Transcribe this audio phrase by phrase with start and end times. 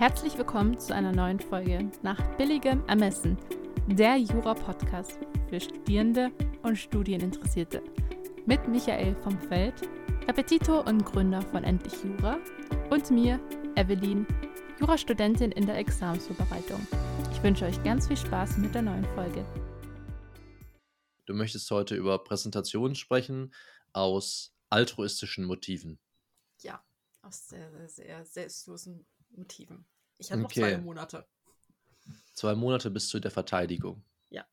[0.00, 3.36] Herzlich willkommen zu einer neuen Folge nach billigem Ermessen,
[3.86, 5.18] der Jura-Podcast
[5.50, 7.82] für Studierende und Studieninteressierte.
[8.46, 9.74] Mit Michael vom Feld,
[10.26, 12.38] Repetitor und Gründer von Endlich Jura
[12.88, 13.38] und mir,
[13.76, 14.26] Evelyn,
[14.78, 16.80] Jurastudentin in der Examensvorbereitung.
[17.32, 19.44] Ich wünsche euch ganz viel Spaß mit der neuen Folge.
[21.26, 23.52] Du möchtest heute über Präsentationen sprechen
[23.92, 25.98] aus altruistischen Motiven.
[26.62, 26.82] Ja,
[27.20, 29.86] aus sehr, sehr, sehr selbstlosen Motiven.
[30.18, 31.26] Ich habe noch zwei Monate.
[32.34, 34.02] Zwei Monate bis zu der Verteidigung.
[34.28, 34.44] Ja.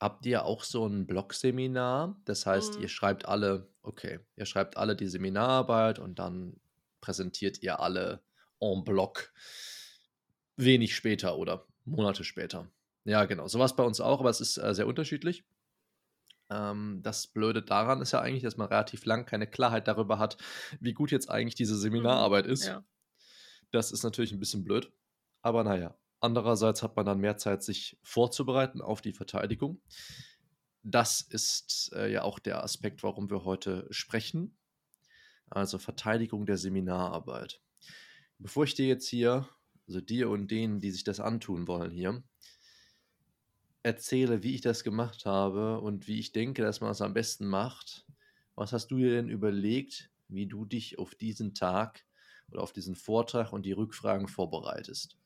[0.00, 2.20] Habt ihr auch so ein Blog-Seminar?
[2.24, 2.82] Das heißt, Mhm.
[2.82, 6.60] ihr schreibt alle, okay, ihr schreibt alle die Seminararbeit und dann
[7.00, 8.22] präsentiert ihr alle
[8.60, 9.32] en bloc
[10.56, 12.70] wenig später oder Monate später.
[13.04, 13.48] Ja, genau.
[13.48, 15.44] Sowas bei uns auch, aber es ist äh, sehr unterschiedlich.
[16.50, 20.36] Ähm, das Blöde daran ist ja eigentlich, dass man relativ lang keine Klarheit darüber hat,
[20.80, 22.66] wie gut jetzt eigentlich diese Seminararbeit ist.
[22.66, 22.84] Ja.
[23.72, 24.92] Das ist natürlich ein bisschen blöd.
[25.40, 29.80] Aber naja, andererseits hat man dann mehr Zeit, sich vorzubereiten auf die Verteidigung.
[30.84, 34.56] Das ist äh, ja auch der Aspekt, warum wir heute sprechen.
[35.50, 37.60] Also Verteidigung der Seminararbeit.
[38.38, 39.48] Bevor ich dir jetzt hier,
[39.86, 42.22] also dir und denen, die sich das antun wollen hier,
[43.82, 47.46] erzähle, wie ich das gemacht habe und wie ich denke, dass man es am besten
[47.46, 48.06] macht,
[48.54, 52.04] was hast du dir denn überlegt, wie du dich auf diesen Tag
[52.52, 55.18] oder auf diesen Vortrag und die Rückfragen vorbereitest?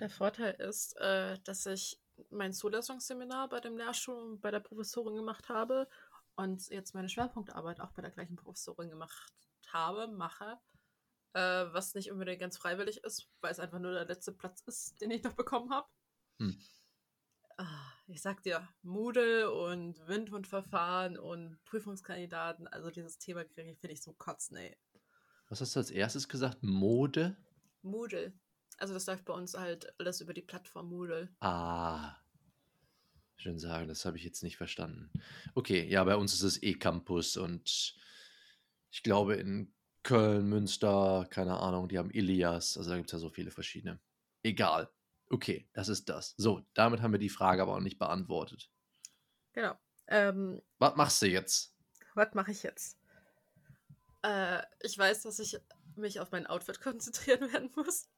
[0.00, 2.00] Der Vorteil ist, äh, dass ich
[2.30, 5.88] mein Zulassungsseminar bei dem Lehrstuhl bei der Professorin gemacht habe
[6.34, 9.32] und jetzt meine Schwerpunktarbeit auch bei der gleichen Professorin gemacht
[9.68, 10.58] habe, mache,
[11.34, 11.40] äh,
[11.72, 15.10] was nicht unbedingt ganz freiwillig ist, weil es einfach nur der letzte Platz ist, den
[15.10, 15.88] ich noch bekommen habe.
[16.40, 16.56] Hm.
[17.58, 23.94] Ah, Ich sag dir, Moodle und Windhundverfahren und Prüfungskandidaten, also dieses Thema kriege ich, finde
[23.94, 24.76] ich so kotzen, ey.
[25.48, 26.62] Was hast du als erstes gesagt?
[26.62, 27.36] Mode?
[27.82, 28.32] Moodle.
[28.78, 31.28] Also das läuft bei uns halt alles über die Plattform Moodle.
[31.40, 32.16] Ah.
[33.36, 35.10] Schön sagen, das habe ich jetzt nicht verstanden.
[35.54, 37.94] Okay, ja, bei uns ist es E-Campus und
[38.90, 43.18] ich glaube in Köln, Münster, keine Ahnung, die haben Ilias, also da gibt es ja
[43.18, 44.00] so viele verschiedene.
[44.42, 44.88] Egal.
[45.28, 46.34] Okay, das ist das.
[46.36, 48.70] So, damit haben wir die Frage aber auch nicht beantwortet.
[49.52, 49.74] Genau.
[50.08, 51.74] Ähm, Was machst du jetzt?
[52.14, 52.98] was mache ich jetzt?
[54.26, 55.56] Äh, ich weiß, dass ich
[55.94, 58.08] mich auf mein Outfit konzentrieren werden muss.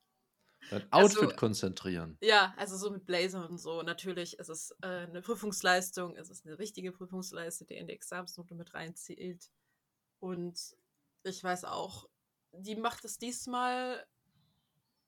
[0.70, 2.16] Dein Also- Outfit konzentrieren.
[2.20, 3.82] Ja, also so mit Blazer und so.
[3.82, 8.54] Natürlich ist es äh, eine Prüfungsleistung, es ist eine richtige Prüfungsleistung, die in die Examensnote
[8.54, 9.50] mit reinzählt.
[10.18, 10.58] Und
[11.24, 12.08] ich weiß auch,
[12.52, 14.06] die macht es diesmal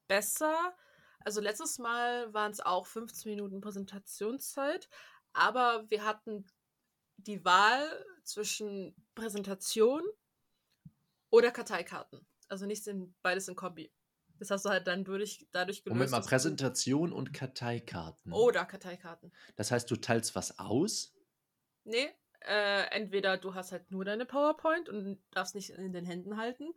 [0.06, 0.74] besser.
[1.24, 4.88] Also letztes Mal waren es auch 15 Minuten Präsentationszeit,
[5.32, 6.46] aber wir hatten
[7.16, 10.02] die Wahl zwischen Präsentation
[11.30, 12.26] oder Karteikarten.
[12.48, 13.92] Also nicht in, beides in Kombi.
[14.38, 15.98] Das hast du halt dann durch, dadurch gelöst.
[15.98, 18.32] Moment mal, Präsentation und Karteikarten.
[18.32, 19.32] Oder Karteikarten.
[19.56, 21.14] Das heißt, du teilst was aus?
[21.84, 22.08] Nee,
[22.46, 26.72] äh, entweder du hast halt nur deine PowerPoint und darfst nicht in den Händen halten,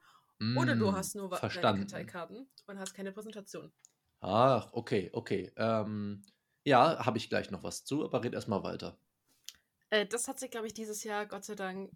[0.54, 1.76] oder du Mm, hast nur wa- deine Verstanden.
[1.76, 3.74] Karteikarten und hast keine Präsentation.
[4.22, 5.52] Ach, okay, okay.
[5.58, 6.24] Ähm,
[6.66, 8.98] ja, habe ich gleich noch was zu, aber red erstmal weiter.
[9.90, 11.92] Äh, das hat sich, glaube ich, dieses Jahr Gott sei Dank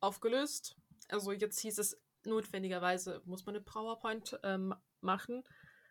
[0.00, 0.76] aufgelöst.
[1.08, 5.44] Also jetzt hieß es, notwendigerweise muss man eine PowerPoint ähm, machen.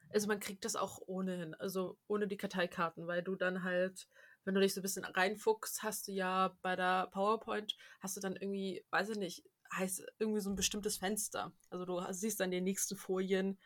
[0.09, 4.07] Also man kriegt das auch ohnehin, also ohne die Karteikarten, weil du dann halt,
[4.43, 8.21] wenn du dich so ein bisschen reinfuchst, hast du ja bei der PowerPoint, hast du
[8.21, 9.43] dann irgendwie, weiß ich nicht,
[9.73, 11.51] heißt irgendwie so ein bestimmtes Fenster.
[11.69, 13.59] Also du siehst dann die nächsten Folien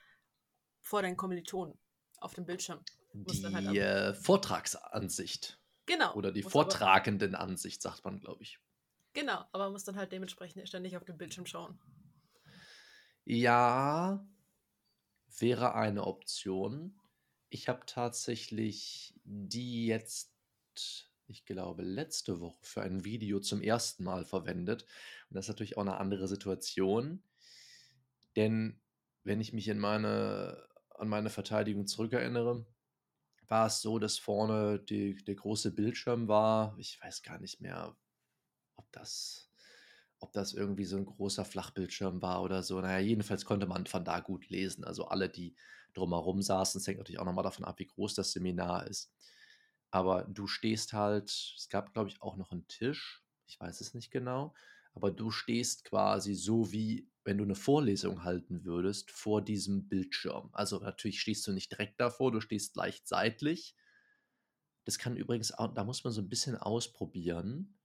[0.82, 1.78] vor deinen Kommilitonen
[2.20, 2.84] auf dem Bildschirm.
[3.14, 6.14] Muss Die halt äh, Vortragsansicht Genau.
[6.14, 8.60] oder die vortragenden Ansicht, sagt man, glaube ich.
[9.20, 11.78] Genau, aber man muss dann halt dementsprechend ständig auf den Bildschirm schauen.
[13.26, 14.26] Ja,
[15.38, 16.98] wäre eine Option.
[17.50, 20.32] Ich habe tatsächlich die jetzt,
[21.28, 24.84] ich glaube, letzte Woche für ein Video zum ersten Mal verwendet.
[25.30, 27.22] Und das ist natürlich auch eine andere Situation.
[28.38, 28.80] Denn
[29.26, 32.66] wenn ich mich in meine, an meine Verteidigung zurückerinnere,
[33.50, 36.74] war es so, dass vorne die, der große Bildschirm war.
[36.78, 37.98] Ich weiß gar nicht mehr,
[38.80, 39.52] ob das,
[40.20, 42.82] ob das irgendwie so ein großer Flachbildschirm war oder so.
[42.82, 44.84] Naja, jedenfalls konnte man von da gut lesen.
[44.84, 45.56] Also alle, die
[45.94, 49.14] drumherum saßen, es hängt natürlich auch nochmal davon ab, wie groß das Seminar ist.
[49.92, 53.24] Aber du stehst halt, es gab, glaube ich, auch noch einen Tisch.
[53.48, 54.54] Ich weiß es nicht genau.
[54.94, 60.50] Aber du stehst quasi so wie, wenn du eine Vorlesung halten würdest, vor diesem Bildschirm.
[60.54, 63.76] Also natürlich stehst du nicht direkt davor, du stehst leicht seitlich.
[64.86, 67.79] Das kann übrigens auch, da muss man so ein bisschen ausprobieren.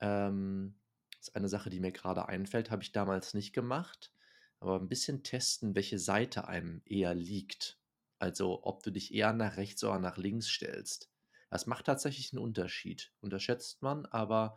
[0.00, 0.74] Ähm,
[1.20, 4.12] ist eine Sache, die mir gerade einfällt, habe ich damals nicht gemacht.
[4.60, 7.78] aber ein bisschen testen, welche Seite einem eher liegt.
[8.18, 11.10] Also ob du dich eher nach rechts oder nach links stellst.
[11.50, 13.12] Das macht tatsächlich einen Unterschied.
[13.20, 14.56] Unterschätzt man, aber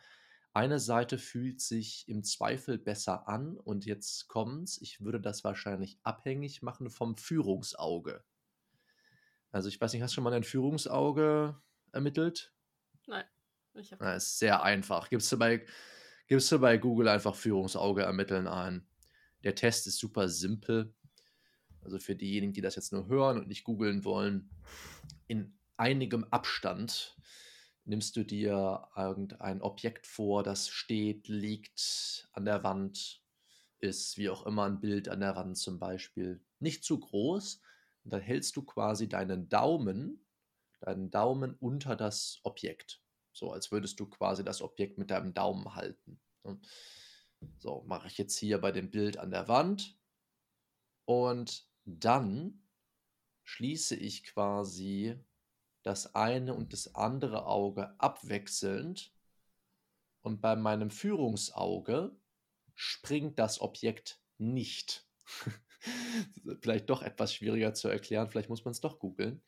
[0.54, 4.82] eine Seite fühlt sich im Zweifel besser an und jetzt kommt's.
[4.82, 8.24] Ich würde das wahrscheinlich abhängig machen vom Führungsauge.
[9.52, 11.62] Also ich weiß nicht, hast du schon mal ein Führungsauge
[11.92, 12.54] ermittelt?
[13.06, 13.26] Nein.
[13.78, 15.10] Ich Das ist sehr einfach.
[15.10, 15.66] Gibst du, bei,
[16.28, 18.88] gibst du bei Google einfach Führungsauge ermitteln ein.
[19.44, 20.94] Der Test ist super simpel.
[21.82, 24.50] Also für diejenigen, die das jetzt nur hören und nicht googeln wollen,
[25.28, 27.16] in einigem Abstand
[27.86, 33.24] nimmst du dir irgendein Objekt vor, das steht, liegt an der Wand,
[33.80, 37.62] ist wie auch immer ein Bild an der Wand zum Beispiel, nicht zu groß.
[38.04, 40.26] Und dann hältst du quasi deinen Daumen,
[40.82, 43.02] deinen Daumen unter das Objekt.
[43.38, 46.20] So als würdest du quasi das Objekt mit deinem Daumen halten.
[46.44, 46.60] ne?
[47.60, 49.96] So, mache ich jetzt hier bei dem Bild an der Wand.
[51.06, 52.64] Und dann
[53.44, 55.16] schließe ich quasi
[55.84, 59.14] das eine und das andere Auge abwechselnd.
[60.24, 62.18] Und bei meinem Führungsauge
[62.74, 65.08] springt das Objekt nicht.
[66.62, 69.44] vielleicht doch etwas schwieriger zu erklären, vielleicht muss man es doch googeln.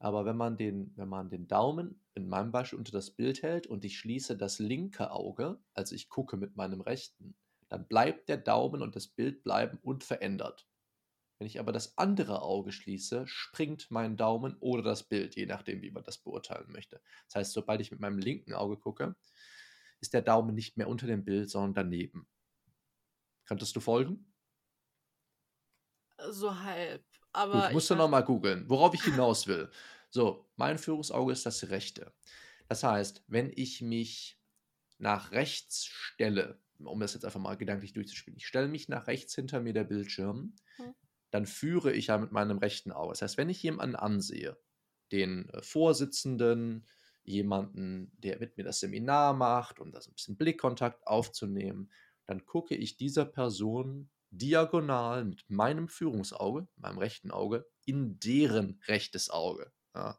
[0.00, 3.66] Aber wenn man, den, wenn man den Daumen in meinem Beispiel unter das Bild hält
[3.66, 7.36] und ich schließe das linke Auge, also ich gucke mit meinem rechten,
[7.68, 10.68] dann bleibt der Daumen und das Bild bleiben unverändert.
[11.38, 15.82] Wenn ich aber das andere Auge schließe, springt mein Daumen oder das Bild, je nachdem,
[15.82, 17.00] wie man das beurteilen möchte.
[17.26, 19.14] Das heißt, sobald ich mit meinem linken Auge gucke,
[20.00, 22.28] ist der Daumen nicht mehr unter dem Bild, sondern daneben.
[23.46, 24.32] Könntest du folgen?
[26.30, 27.04] So halb.
[27.50, 29.70] Gut, Aber musst ich du nochmal googeln, worauf ich hinaus will.
[30.10, 32.12] So, mein Führungsauge ist das rechte.
[32.68, 34.40] Das heißt, wenn ich mich
[34.98, 39.34] nach rechts stelle, um das jetzt einfach mal gedanklich durchzuspielen, ich stelle mich nach rechts
[39.34, 40.90] hinter mir der Bildschirm, Hm.
[41.30, 43.10] dann führe ich ja mit meinem rechten Auge.
[43.12, 44.58] Das heißt, wenn ich jemanden ansehe,
[45.12, 46.86] den äh, Vorsitzenden,
[47.24, 51.92] jemanden, der mit mir das Seminar macht, um das ein bisschen Blickkontakt aufzunehmen,
[52.26, 59.30] dann gucke ich dieser Person diagonal mit meinem Führungsauge, meinem rechten Auge, in deren rechtes
[59.30, 59.72] Auge.
[59.94, 60.18] Ja.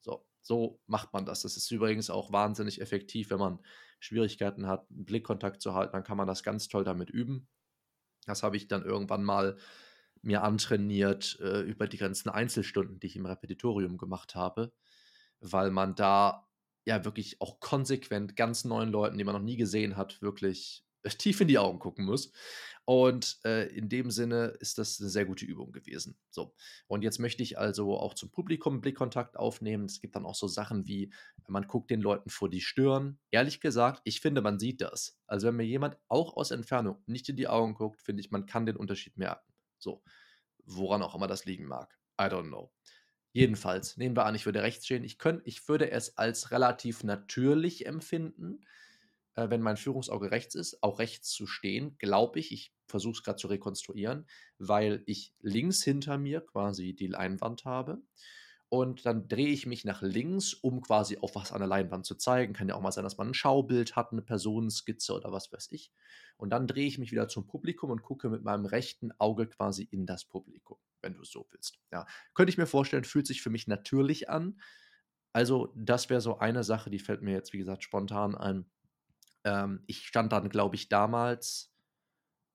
[0.00, 1.42] So, so macht man das.
[1.42, 3.58] Das ist übrigens auch wahnsinnig effektiv, wenn man
[4.00, 7.48] Schwierigkeiten hat, einen Blickkontakt zu halten, dann kann man das ganz toll damit üben.
[8.26, 9.56] Das habe ich dann irgendwann mal
[10.22, 14.72] mir antrainiert äh, über die ganzen Einzelstunden, die ich im Repetitorium gemacht habe,
[15.40, 16.48] weil man da
[16.84, 21.40] ja wirklich auch konsequent ganz neuen Leuten, die man noch nie gesehen hat, wirklich tief
[21.40, 22.32] in die Augen gucken muss.
[22.88, 26.16] Und äh, in dem Sinne ist das eine sehr gute Übung gewesen.
[26.30, 26.54] So.
[26.86, 29.86] Und jetzt möchte ich also auch zum Publikum Blickkontakt aufnehmen.
[29.86, 31.12] Es gibt dann auch so Sachen wie,
[31.48, 33.18] man guckt den Leuten vor die Stirn.
[33.32, 35.18] Ehrlich gesagt, ich finde, man sieht das.
[35.26, 38.46] Also wenn mir jemand auch aus Entfernung nicht in die Augen guckt, finde ich, man
[38.46, 39.52] kann den Unterschied merken.
[39.78, 40.04] So.
[40.64, 41.98] Woran auch immer das liegen mag.
[42.20, 42.72] I don't know.
[43.32, 45.04] Jedenfalls, nehmen wir an, ich würde rechts stehen.
[45.04, 48.60] Ich, könnt, ich würde es als relativ natürlich empfinden,
[49.36, 52.52] äh, wenn mein Führungsauge rechts ist, auch rechts zu stehen, glaube ich.
[52.52, 54.26] Ich versuche es gerade zu rekonstruieren,
[54.58, 58.02] weil ich links hinter mir quasi die Leinwand habe.
[58.68, 62.16] Und dann drehe ich mich nach links, um quasi auf was an der Leinwand zu
[62.16, 62.52] zeigen.
[62.52, 65.68] Kann ja auch mal sein, dass man ein Schaubild hat, eine Personenskizze oder was weiß
[65.70, 65.92] ich.
[66.36, 69.84] Und dann drehe ich mich wieder zum Publikum und gucke mit meinem rechten Auge quasi
[69.84, 71.78] in das Publikum, wenn du es so willst.
[71.92, 74.60] Ja, könnte ich mir vorstellen, fühlt sich für mich natürlich an.
[75.32, 78.66] Also, das wäre so eine Sache, die fällt mir jetzt, wie gesagt, spontan ein.
[79.46, 81.72] Ähm, ich stand dann, glaube ich, damals,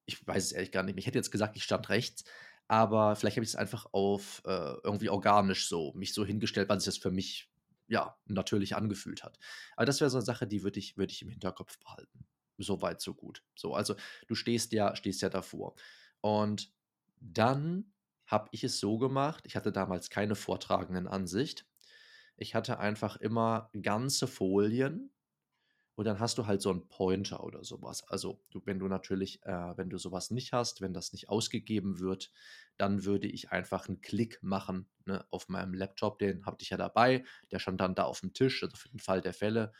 [0.05, 2.25] ich weiß es ehrlich gar nicht, ich hätte jetzt gesagt, ich stand rechts,
[2.67, 6.79] aber vielleicht habe ich es einfach auf äh, irgendwie organisch so mich so hingestellt, weil
[6.79, 7.49] sich das für mich
[7.87, 9.39] ja natürlich angefühlt hat.
[9.75, 12.25] Aber das wäre so eine Sache, die würde ich, würde ich im Hinterkopf behalten.
[12.57, 13.43] So weit, so gut.
[13.55, 13.95] So, also
[14.27, 15.75] du stehst ja, stehst ja davor.
[16.21, 16.73] Und
[17.19, 17.93] dann
[18.25, 21.65] habe ich es so gemacht, ich hatte damals keine vortragenden Ansicht.
[22.37, 25.11] Ich hatte einfach immer ganze Folien
[26.01, 28.03] und dann hast du halt so einen Pointer oder sowas.
[28.09, 31.99] Also, du, wenn du natürlich, äh, wenn du sowas nicht hast, wenn das nicht ausgegeben
[31.99, 32.31] wird,
[32.77, 36.17] dann würde ich einfach einen Klick machen ne, auf meinem Laptop.
[36.17, 37.23] Den hatte ich ja dabei.
[37.51, 39.73] Der stand dann da auf dem Tisch, also für den Fall der Fälle.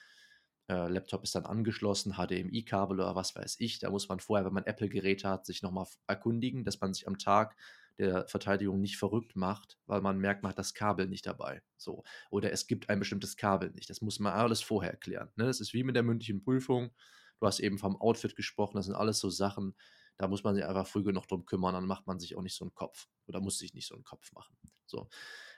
[0.69, 3.79] Äh, Laptop ist dann angeschlossen, HDMI-Kabel oder was weiß ich.
[3.79, 7.17] Da muss man vorher, wenn man Apple-Geräte hat, sich nochmal erkundigen, dass man sich am
[7.17, 7.55] Tag
[8.01, 11.61] der Verteidigung nicht verrückt macht, weil man merkt, man hat das Kabel nicht dabei.
[11.77, 12.03] So.
[12.31, 13.89] Oder es gibt ein bestimmtes Kabel nicht.
[13.89, 15.29] Das muss man alles vorher erklären.
[15.35, 15.45] Ne?
[15.45, 16.91] Das ist wie mit der mündlichen Prüfung.
[17.39, 19.75] Du hast eben vom Outfit gesprochen, das sind alles so Sachen,
[20.17, 22.55] da muss man sich einfach früh genug drum kümmern, dann macht man sich auch nicht
[22.55, 23.07] so einen Kopf.
[23.27, 24.55] Oder muss sich nicht so einen Kopf machen.
[24.85, 25.07] So.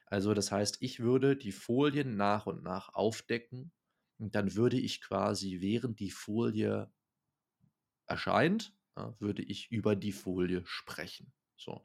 [0.06, 3.72] Also, das heißt, ich würde die Folien nach und nach aufdecken
[4.18, 6.92] und dann würde ich quasi, während die Folie
[8.06, 11.34] erscheint, ja, würde ich über die Folie sprechen.
[11.58, 11.84] So.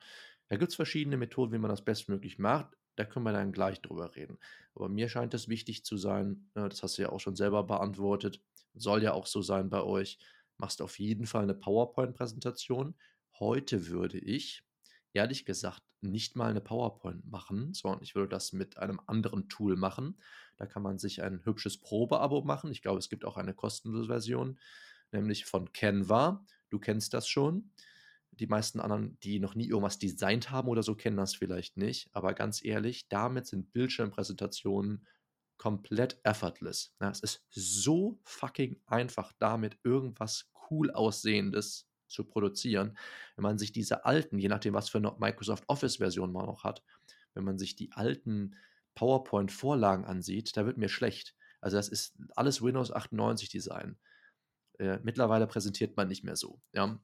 [0.49, 2.77] Da gibt es verschiedene Methoden, wie man das bestmöglich macht.
[2.97, 4.39] Da können wir dann gleich drüber reden.
[4.75, 7.63] Aber mir scheint es wichtig zu sein, ne, das hast du ja auch schon selber
[7.65, 8.43] beantwortet,
[8.75, 10.19] soll ja auch so sein bei euch,
[10.57, 12.97] machst auf jeden Fall eine PowerPoint-Präsentation.
[13.39, 14.65] Heute würde ich,
[15.13, 19.77] ehrlich gesagt, nicht mal eine PowerPoint machen, sondern ich würde das mit einem anderen Tool
[19.77, 20.21] machen.
[20.57, 22.71] Da kann man sich ein hübsches Probeabo machen.
[22.71, 24.59] Ich glaube, es gibt auch eine kostenlose Version,
[25.13, 26.45] nämlich von Canva.
[26.71, 27.73] Du kennst das schon.
[28.39, 32.09] Die meisten anderen, die noch nie irgendwas designt haben oder so, kennen das vielleicht nicht.
[32.13, 35.07] Aber ganz ehrlich, damit sind Bildschirmpräsentationen
[35.59, 36.95] komplett effortless.
[37.01, 42.97] Ja, es ist so fucking einfach, damit irgendwas cool aussehendes zu produzieren.
[43.37, 46.83] Wenn man sich diese alten, je nachdem, was für eine Microsoft Office-Version man noch hat,
[47.35, 48.57] wenn man sich die alten
[48.95, 51.35] PowerPoint-Vorlagen ansieht, da wird mir schlecht.
[51.61, 53.99] Also das ist alles Windows 98 Design.
[54.79, 56.61] Äh, mittlerweile präsentiert man nicht mehr so.
[56.73, 57.01] Ja.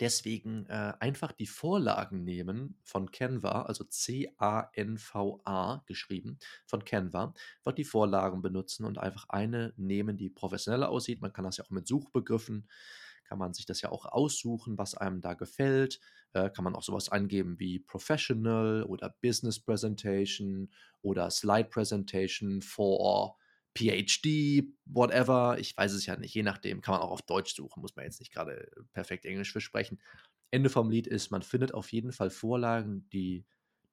[0.00, 7.84] Deswegen äh, einfach die Vorlagen nehmen von Canva, also C-A-N-V-A geschrieben, von Canva, einfach die
[7.84, 11.20] Vorlagen benutzen und einfach eine nehmen, die professioneller aussieht.
[11.20, 12.68] Man kann das ja auch mit Suchbegriffen,
[13.24, 16.00] kann man sich das ja auch aussuchen, was einem da gefällt.
[16.32, 20.70] Äh, kann man auch sowas eingeben wie Professional oder Business Presentation
[21.02, 23.36] oder Slide Presentation for
[23.76, 27.80] PhD, whatever, ich weiß es ja nicht, je nachdem, kann man auch auf Deutsch suchen,
[27.80, 29.60] muss man jetzt nicht gerade perfekt Englisch für.
[30.50, 33.44] Ende vom Lied ist, man findet auf jeden Fall Vorlagen, die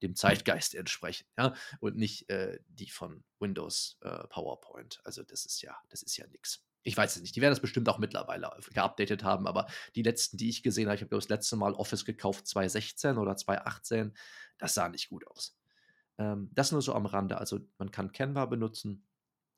[0.02, 5.00] dem Zeitgeist entsprechen, ja, und nicht äh, die von Windows äh, PowerPoint.
[5.04, 6.63] Also das ist ja, das ist ja nichts.
[6.84, 7.36] Ich weiß es nicht.
[7.36, 10.96] Die werden das bestimmt auch mittlerweile geupdatet haben, aber die letzten, die ich gesehen habe,
[10.96, 14.13] ich habe das letzte Mal Office gekauft 2016 oder 2018,
[14.58, 15.58] das sah nicht gut aus.
[16.18, 17.38] Ähm, das nur so am Rande.
[17.38, 19.06] Also man kann Canva benutzen,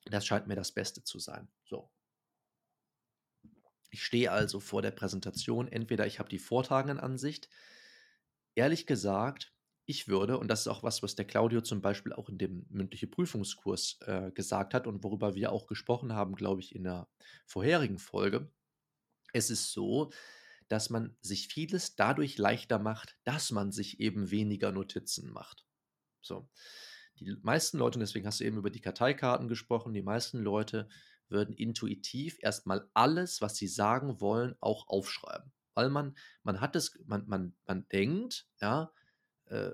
[0.06, 1.48] das scheint mir das Beste zu sein.
[1.66, 1.92] So.
[3.90, 5.68] Ich stehe also vor der Präsentation.
[5.68, 7.50] Entweder ich habe die vortragenden Ansicht.
[8.56, 9.54] Ehrlich gesagt,
[9.88, 12.66] ich würde, und das ist auch was, was der Claudio zum Beispiel auch in dem
[12.70, 17.08] mündliche Prüfungskurs äh, gesagt hat und worüber wir auch gesprochen haben, glaube ich, in der
[17.46, 18.52] vorherigen Folge.
[19.32, 20.12] Es ist so,
[20.68, 25.66] dass man sich vieles dadurch leichter macht, dass man sich eben weniger Notizen macht.
[26.22, 26.50] So.
[27.20, 30.88] Die meisten Leute, und deswegen hast du eben über die Karteikarten gesprochen, die meisten Leute
[31.30, 35.52] würden intuitiv erstmal alles, was sie sagen wollen, auch aufschreiben.
[35.74, 38.92] Weil man, man hat es, man, man, man denkt, ja,
[39.46, 39.72] äh,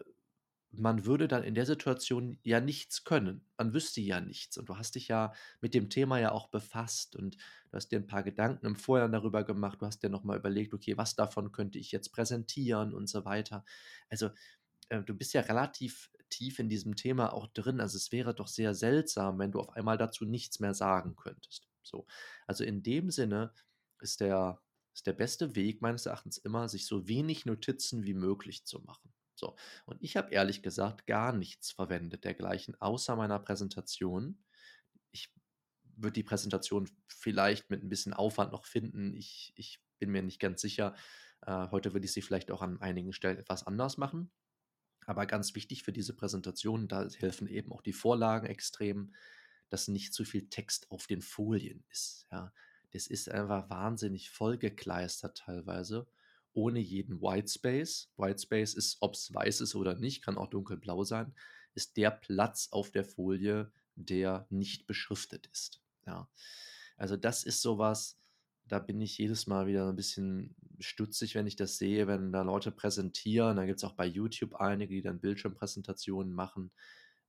[0.74, 3.46] man würde dann in der Situation ja nichts können.
[3.58, 4.58] Man wüsste ja nichts.
[4.58, 8.00] Und du hast dich ja mit dem Thema ja auch befasst und du hast dir
[8.00, 9.82] ein paar Gedanken im Vorjahr darüber gemacht.
[9.82, 13.66] Du hast dir nochmal überlegt, okay, was davon könnte ich jetzt präsentieren und so weiter.
[14.10, 14.30] Also,
[14.90, 17.80] äh, du bist ja relativ tief in diesem Thema auch drin.
[17.80, 21.70] Also es wäre doch sehr seltsam, wenn du auf einmal dazu nichts mehr sagen könntest.
[21.84, 22.08] So.
[22.48, 23.54] Also in dem Sinne
[24.00, 24.60] ist der,
[24.96, 29.14] ist der beste Weg meines Erachtens immer, sich so wenig Notizen wie möglich zu machen.
[29.36, 29.56] So.
[29.86, 34.44] Und ich habe ehrlich gesagt gar nichts verwendet dergleichen, außer meiner Präsentation.
[35.12, 35.34] Ich
[35.96, 39.16] würde die Präsentation vielleicht mit ein bisschen Aufwand noch finden.
[39.16, 40.96] Ich, ich bin mir nicht ganz sicher.
[41.42, 44.32] Äh, heute würde ich sie vielleicht auch an einigen Stellen etwas anders machen.
[45.06, 49.14] Aber ganz wichtig für diese Präsentation, da helfen eben auch die Vorlagen extrem,
[49.70, 52.28] dass nicht zu viel Text auf den Folien ist.
[52.32, 52.54] Ja.
[52.92, 56.08] Das ist einfach wahnsinnig vollgekleistert teilweise,
[56.54, 58.12] ohne jeden Whitespace.
[58.18, 61.34] Whitespace ist, ob es weiß ist oder nicht, kann auch dunkelblau sein,
[61.74, 65.82] ist der Platz auf der Folie, der nicht beschriftet ist.
[66.06, 66.30] Ja.
[66.98, 68.21] Also das ist sowas,
[68.68, 72.42] da bin ich jedes Mal wieder ein bisschen stutzig, wenn ich das sehe, wenn da
[72.42, 73.58] Leute präsentieren.
[73.58, 76.72] Da gibt es auch bei YouTube einige, die dann Bildschirmpräsentationen machen.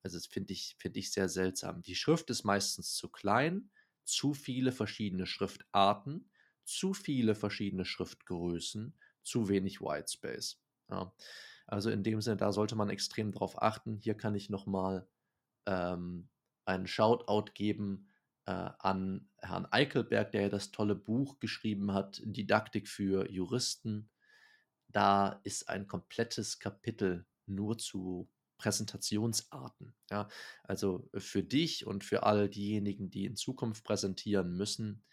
[0.02, 1.82] Also das finde ich, find ich sehr seltsam.
[1.82, 3.70] Die Schrift ist meistens zu klein,
[4.04, 6.30] zu viele verschiedene Schriftarten,
[6.64, 10.60] zu viele verschiedene Schriftgrößen, zu wenig Whitespace.
[10.90, 11.12] Ja.
[11.66, 13.96] Also in dem Sinne, da sollte man extrem drauf achten.
[13.96, 15.08] Hier kann ich nochmal
[15.66, 16.28] ähm,
[16.64, 18.08] einen Shoutout geben
[18.44, 24.10] an Herrn Eichelberg, der ja das tolle Buch geschrieben hat, Didaktik für Juristen.
[24.88, 29.94] Da ist ein komplettes Kapitel nur zu Präsentationsarten.
[30.10, 30.28] Ja,
[30.62, 35.04] also für dich und für all diejenigen, die in Zukunft präsentieren müssen.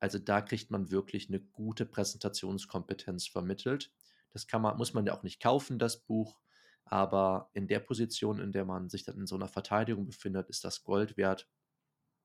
[0.00, 3.92] Also da kriegt man wirklich eine gute Präsentationskompetenz vermittelt.
[4.30, 6.38] Das kann man, muss man ja auch nicht kaufen, das Buch.
[6.84, 10.64] Aber in der Position, in der man sich dann in so einer Verteidigung befindet, ist
[10.64, 11.48] das Gold wert.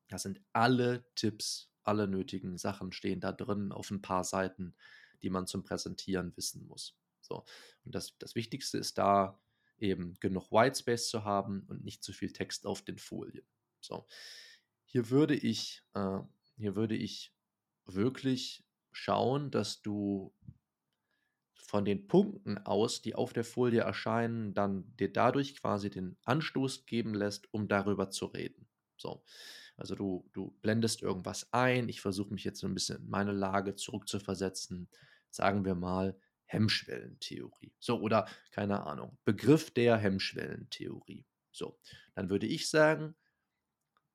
[0.10, 4.76] Da sind alle Tipps, alle nötigen Sachen stehen da drin auf ein paar Seiten,
[5.22, 6.98] die man zum Präsentieren wissen muss.
[7.22, 7.46] So.
[7.84, 9.40] Und das, das Wichtigste ist da
[9.78, 13.46] eben genug Whitespace zu haben und nicht zu viel Text auf den Folien.
[13.80, 14.08] So.
[14.86, 16.20] Hier würde ich, äh,
[16.58, 17.34] hier würde ich
[17.86, 20.34] wirklich schauen, dass du
[21.56, 26.86] von den Punkten aus, die auf der Folie erscheinen, dann dir dadurch quasi den Anstoß
[26.86, 28.68] geben lässt, um darüber zu reden.
[28.98, 29.24] So.
[29.76, 31.90] Also du, du blendest irgendwas ein.
[31.90, 34.90] Ich versuche mich jetzt so ein bisschen in meine Lage zurückzuversetzen.
[35.30, 36.16] Sagen wir mal
[36.46, 37.74] Hemmschwellentheorie.
[37.80, 41.26] So, oder keine Ahnung, Begriff der Hemmschwellentheorie.
[41.52, 41.80] So,
[42.16, 43.16] dann würde ich sagen,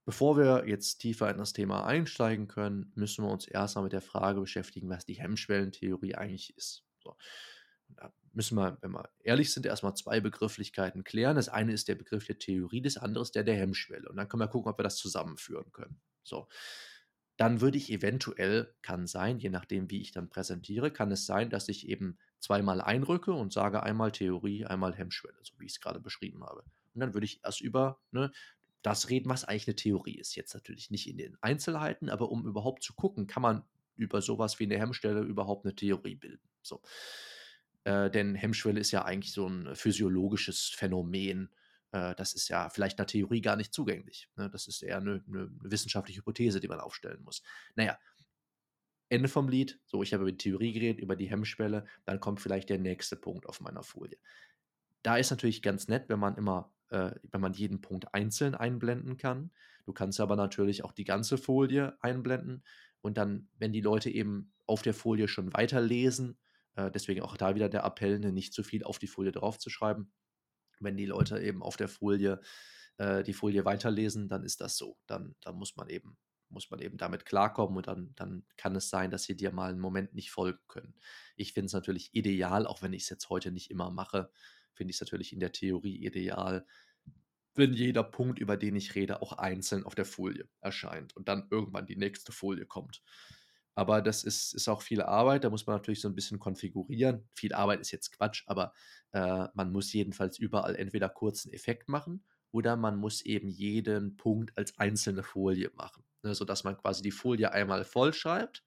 [0.05, 4.00] bevor wir jetzt tiefer in das Thema einsteigen können, müssen wir uns erstmal mit der
[4.00, 6.85] Frage beschäftigen, was die Hemmschwellentheorie eigentlich ist.
[7.03, 7.17] So.
[7.97, 11.37] Da müssen wir, wenn wir ehrlich sind, erstmal zwei Begrifflichkeiten klären.
[11.37, 14.09] Das eine ist der Begriff der Theorie, das andere ist der der Hemmschwelle.
[14.09, 16.00] Und dann können wir gucken, ob wir das zusammenführen können.
[16.23, 16.49] So.
[17.37, 21.50] Dann würde ich eventuell, kann sein, je nachdem, wie ich dann präsentiere, kann es sein,
[21.50, 25.80] dass ich eben zweimal einrücke und sage einmal Theorie, einmal Hemmschwelle, so wie ich es
[25.80, 26.64] gerade beschrieben habe.
[26.95, 28.33] Und dann würde ich erst über ne,
[28.83, 30.35] das reden, was eigentlich eine Theorie ist.
[30.35, 33.64] Jetzt natürlich nicht in den Einzelheiten, aber um überhaupt zu gucken, kann man
[33.95, 36.49] über sowas wie eine Hemmschwelle überhaupt eine Theorie bilden.
[36.62, 36.80] So.
[37.88, 41.49] Äh, denn Hemmschwelle ist ja eigentlich so ein physiologisches Phänomen.
[41.92, 44.28] Äh, das ist ja vielleicht einer Theorie gar nicht zugänglich.
[44.37, 44.50] Ne?
[44.50, 47.42] Das ist eher eine, eine, wissenschaftliche Hypothese, die man aufstellen muss.
[47.76, 47.99] Naja,
[49.09, 49.80] Ende vom Lied.
[49.87, 51.87] So, ich habe über die Theorie geredet, über die Hemmschwelle.
[52.04, 54.18] Dann kommt vielleicht der nächste Punkt auf meiner Folie.
[55.02, 59.16] Da ist natürlich ganz nett, wenn man immer, äh, wenn man jeden Punkt einzeln einblenden
[59.16, 59.50] kann.
[59.87, 62.64] Du kannst aber natürlich auch die ganze Folie einblenden
[63.00, 66.37] und dann, wenn die Leute eben auf der Folie schon weiterlesen,
[66.90, 70.12] deswegen auch da wieder der Appell, ne, nicht zu viel auf die Folie draufzuschreiben.
[70.80, 72.40] Wenn die Leute eben auf der Folie
[72.99, 74.99] äh, die Folie weiterlesen, dann ist das so.
[75.06, 76.18] Dann, dann muss man eben
[76.50, 79.70] muss man eben damit klarkommen und dann, dann kann es sein, dass sie dir mal
[79.70, 80.94] einen Moment nicht folgen können.
[81.37, 84.30] Ich finde es natürlich ideal, auch wenn ich es jetzt heute nicht immer mache,
[84.73, 86.64] finde ich es natürlich in der Theorie ideal,
[87.54, 91.49] wenn jeder Punkt, über den ich rede, auch einzeln auf der Folie erscheint und dann
[91.50, 93.02] irgendwann die nächste Folie kommt.
[93.78, 95.44] Aber das ist, ist auch viel Arbeit.
[95.44, 97.28] Da muss man natürlich so ein bisschen konfigurieren.
[97.32, 98.73] Viel Arbeit ist jetzt Quatsch, aber
[99.12, 104.58] äh, man muss jedenfalls überall entweder kurzen Effekt machen oder man muss eben jeden Punkt
[104.58, 106.02] als einzelne Folie machen.
[106.25, 108.64] Ne, sodass man quasi die Folie einmal voll schreibt.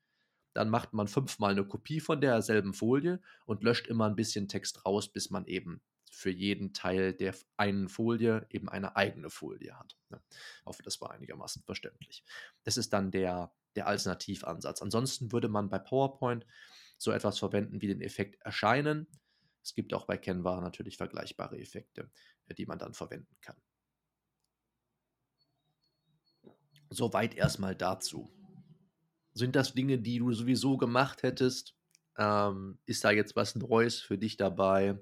[0.53, 4.85] Dann macht man fünfmal eine Kopie von derselben Folie und löscht immer ein bisschen Text
[4.85, 9.97] raus, bis man eben für jeden Teil der einen Folie eben eine eigene Folie hat.
[10.09, 10.21] Ne?
[10.29, 12.23] Ich hoffe, das war einigermaßen verständlich.
[12.63, 14.81] Das ist dann der, der Alternativansatz.
[14.81, 16.45] Ansonsten würde man bei PowerPoint
[16.97, 19.07] so etwas verwenden wie den Effekt Erscheinen.
[19.63, 22.11] Es gibt auch bei Canva natürlich vergleichbare Effekte,
[22.47, 23.55] äh, die man dann verwenden kann.
[26.89, 28.31] Soweit erstmal dazu.
[29.33, 31.73] Sind das Dinge, die du sowieso gemacht hättest?
[32.17, 34.99] Ähm, ist da jetzt was Neues für dich dabei?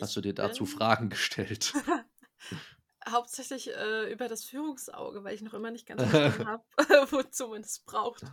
[0.00, 1.72] Hast du dir dazu Fragen gestellt?
[3.08, 6.64] Hauptsächlich äh, über das Führungsauge, weil ich noch immer nicht ganz verstanden habe,
[7.12, 8.24] wozu man es braucht.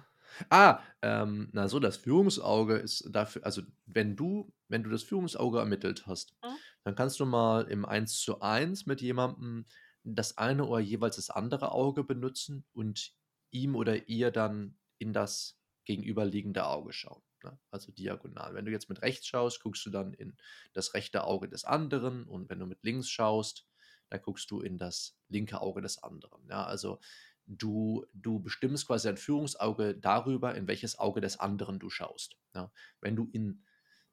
[0.49, 5.59] Ah, ähm, na so, das Führungsauge ist dafür, also wenn du, wenn du das Führungsauge
[5.59, 6.57] ermittelt hast, mhm.
[6.83, 9.65] dann kannst du mal im 1 zu 1 mit jemandem
[10.03, 13.13] das eine oder jeweils das andere Auge benutzen und
[13.51, 17.57] ihm oder ihr dann in das gegenüberliegende Auge schauen ne?
[17.71, 18.53] also diagonal.
[18.53, 20.35] Wenn du jetzt mit rechts schaust, guckst du dann in
[20.73, 23.67] das rechte Auge des anderen und wenn du mit links schaust,
[24.09, 26.47] dann guckst du in das linke Auge des anderen.
[26.49, 26.99] Ja, also
[27.47, 32.37] du, du bestimmst quasi dein Führungsauge darüber, in welches Auge des anderen du schaust.
[32.53, 33.63] Ja, wenn du in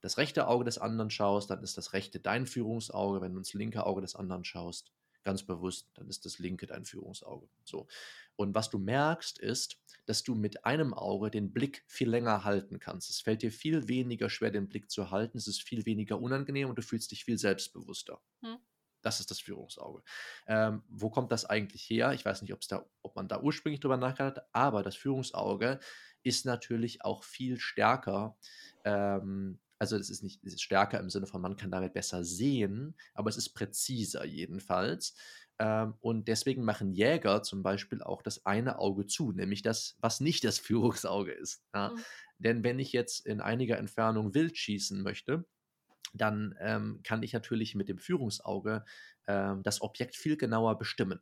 [0.01, 3.21] das rechte Auge des anderen schaust, dann ist das rechte dein Führungsauge.
[3.21, 6.85] Wenn du ins linke Auge des anderen schaust, ganz bewusst, dann ist das linke dein
[6.85, 7.49] Führungsauge.
[7.65, 7.87] So.
[8.37, 12.79] Und was du merkst, ist, dass du mit einem Auge den Blick viel länger halten
[12.79, 13.11] kannst.
[13.11, 15.39] Es fällt dir viel weniger schwer, den Blick zu halten.
[15.39, 18.21] Es ist viel weniger unangenehm und du fühlst dich viel selbstbewusster.
[18.41, 18.59] Hm.
[19.03, 20.03] Das ist das Führungsauge.
[20.47, 22.13] Ähm, wo kommt das eigentlich her?
[22.13, 25.81] Ich weiß nicht, da, ob man da ursprünglich drüber nachgedacht hat, aber das Führungsauge
[26.23, 28.37] ist natürlich auch viel stärker.
[28.85, 32.23] Ähm, also es ist nicht es ist stärker im Sinne von, man kann damit besser
[32.23, 35.17] sehen, aber es ist präziser jedenfalls.
[35.59, 40.21] Ähm, und deswegen machen Jäger zum Beispiel auch das eine Auge zu, nämlich das, was
[40.21, 41.65] nicht das Führungsauge ist.
[41.75, 41.89] Ja?
[41.89, 42.05] Mhm.
[42.39, 45.45] Denn wenn ich jetzt in einiger Entfernung wild schießen möchte,
[46.15, 48.85] dann ähm, kann ich natürlich mit dem Führungsauge
[49.27, 51.19] ähm, das Objekt viel genauer bestimmen.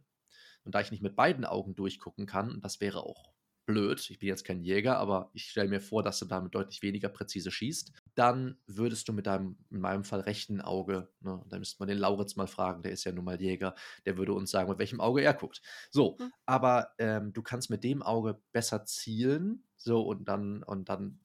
[0.65, 3.33] Und da ich nicht mit beiden Augen durchgucken kann, das wäre auch
[3.71, 6.83] blöd, ich bin jetzt kein Jäger, aber ich stelle mir vor, dass du damit deutlich
[6.83, 11.59] weniger präzise schießt, dann würdest du mit deinem, in meinem Fall rechten Auge, ne, da
[11.59, 14.51] müsste man den Lauritz mal fragen, der ist ja nun mal Jäger, der würde uns
[14.51, 15.63] sagen, mit welchem Auge er guckt.
[15.91, 16.33] So, mhm.
[16.47, 21.21] aber ähm, du kannst mit dem Auge besser zielen, so und dann, und dann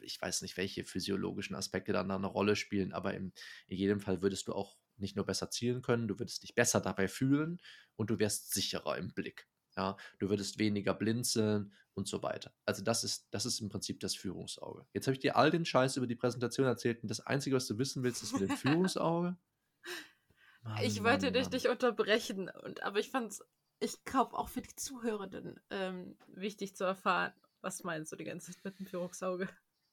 [0.00, 3.32] ich weiß nicht, welche physiologischen Aspekte dann eine Rolle spielen, aber im,
[3.66, 6.80] in jedem Fall würdest du auch nicht nur besser zielen können, du würdest dich besser
[6.80, 7.60] dabei fühlen
[7.96, 9.46] und du wärst sicherer im Blick.
[9.76, 12.54] Ja, du würdest weniger blinzeln und so weiter.
[12.64, 14.86] Also das ist, das ist im Prinzip das Führungsauge.
[14.94, 17.66] Jetzt habe ich dir all den Scheiß über die Präsentation erzählt und das Einzige, was
[17.66, 19.36] du wissen willst, ist mit dem Führungsauge.
[20.62, 21.52] Mann, ich wollte Mann, dich Mann.
[21.52, 23.44] nicht unterbrechen, und, aber ich fand es,
[23.80, 28.52] ich glaube, auch für die Zuhörenden ähm, wichtig zu erfahren, was meinst du die ganze
[28.52, 29.48] Zeit mit dem Führungsauge?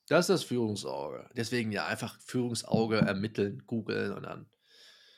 [0.07, 1.27] Das ist das Führungsauge.
[1.35, 4.47] Deswegen ja einfach Führungsauge ermitteln, googeln und dann.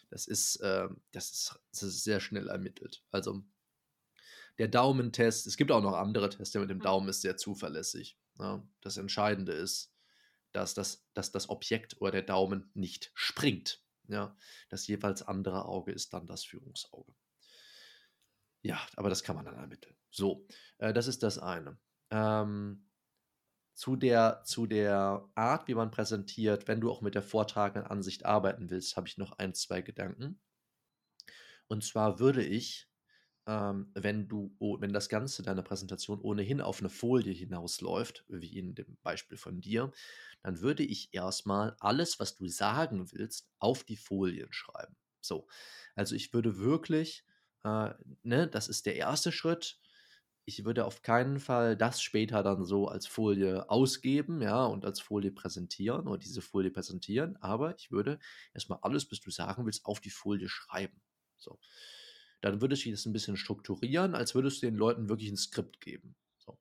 [0.09, 3.03] Das ist, äh, das ist, das ist sehr schnell ermittelt.
[3.11, 3.43] Also
[4.57, 6.83] der Daumentest, es gibt auch noch andere Tests, der mit dem mhm.
[6.83, 8.19] Daumen ist sehr zuverlässig.
[8.39, 8.67] Ja, ne?
[8.81, 9.93] das Entscheidende ist,
[10.51, 13.83] dass das, dass das Objekt oder der Daumen nicht springt.
[14.07, 14.35] Ja,
[14.69, 17.13] das jeweils andere Auge ist dann das Führungsauge.
[18.61, 19.95] Ja, aber das kann man dann ermitteln.
[20.09, 21.77] So, äh, das ist das eine.
[22.09, 22.87] Ähm,
[23.73, 28.25] zu der, zu der Art, wie man präsentiert, wenn du auch mit der vortragenden Ansicht
[28.25, 30.41] arbeiten willst, habe ich noch ein, zwei Gedanken.
[31.67, 32.89] Und zwar würde ich
[33.47, 38.75] ähm, wenn du, wenn das Ganze deiner Präsentation ohnehin auf eine Folie hinausläuft, wie in
[38.75, 39.91] dem Beispiel von dir,
[40.43, 44.97] dann würde ich erstmal alles, was du sagen willst, auf die Folien schreiben.
[45.21, 45.47] So,
[45.95, 47.25] also ich würde wirklich,
[47.63, 49.79] äh, ne, das ist der erste Schritt.
[50.45, 55.01] Ich würde auf keinen Fall das später dann so als Folie ausgeben, ja, und als
[55.01, 58.19] Folie präsentieren oder diese Folie präsentieren, aber ich würde
[58.53, 61.01] erstmal alles, was du sagen willst, auf die Folie schreiben.
[61.37, 61.59] So
[62.41, 65.81] dann würde ich das ein bisschen strukturieren, als würdest du den Leuten wirklich ein Skript
[65.81, 66.15] geben.
[66.37, 66.57] So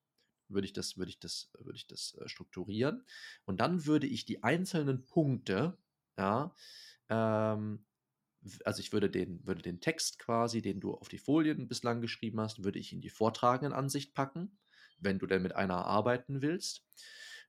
[0.48, 3.04] würde ich das, würde ich das, würde ich das äh, strukturieren.
[3.44, 5.78] Und dann würde ich die einzelnen Punkte,
[6.16, 6.54] ja,
[7.08, 7.84] ähm,
[8.64, 12.40] also ich würde den, würde den Text quasi, den du auf die Folien bislang geschrieben
[12.40, 14.58] hast, würde ich in die vortragenden Ansicht packen,
[14.98, 16.84] wenn du denn mit einer arbeiten willst.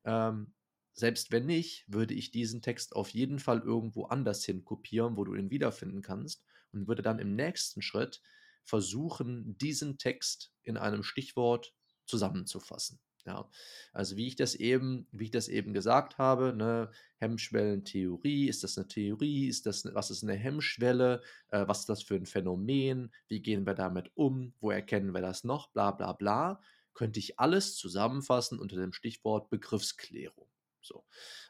[0.05, 0.53] Ähm,
[0.93, 5.23] selbst wenn nicht, würde ich diesen Text auf jeden Fall irgendwo anders hin kopieren, wo
[5.23, 6.43] du ihn wiederfinden kannst
[6.77, 8.21] und würde dann im nächsten Schritt
[8.63, 11.73] versuchen, diesen Text in einem Stichwort
[12.05, 12.99] zusammenzufassen.
[13.27, 13.49] Ja,
[13.91, 18.77] also wie ich das eben, wie ich das eben gesagt habe, ne, Hemmschwellentheorie, ist das
[18.77, 23.11] eine Theorie, ist das, was ist eine Hemmschwelle, äh, was ist das für ein Phänomen,
[23.27, 26.61] wie gehen wir damit um, wo erkennen wir das noch, bla bla bla,
[26.93, 30.47] könnte ich alles zusammenfassen unter dem Stichwort Begriffsklärung.
[30.87, 31.05] So.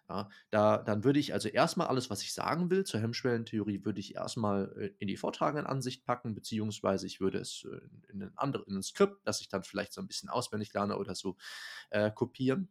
[0.10, 4.00] Ja, da, dann würde ich also erstmal alles, was ich sagen will zur Hemmschwellentheorie, würde
[4.00, 8.38] ich erstmal äh, in die vortragenden Ansicht packen, beziehungsweise ich würde es äh, in, ein
[8.38, 11.38] anderes, in ein Skript, das ich dann vielleicht so ein bisschen auswendig lerne oder so,
[11.90, 12.70] äh, kopieren.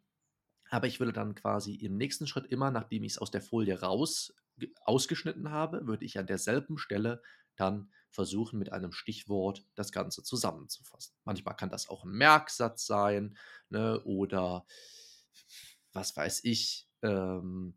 [0.71, 3.81] Aber ich würde dann quasi im nächsten Schritt immer, nachdem ich es aus der Folie
[3.81, 4.35] raus
[4.85, 7.23] ausgeschnitten habe, würde ich an derselben Stelle
[7.57, 11.15] dann versuchen, mit einem Stichwort das Ganze zusammenzufassen.
[11.25, 13.37] Manchmal kann das auch ein Merksatz sein
[13.69, 14.67] ne, oder
[15.97, 17.75] was weiß ich, ähm,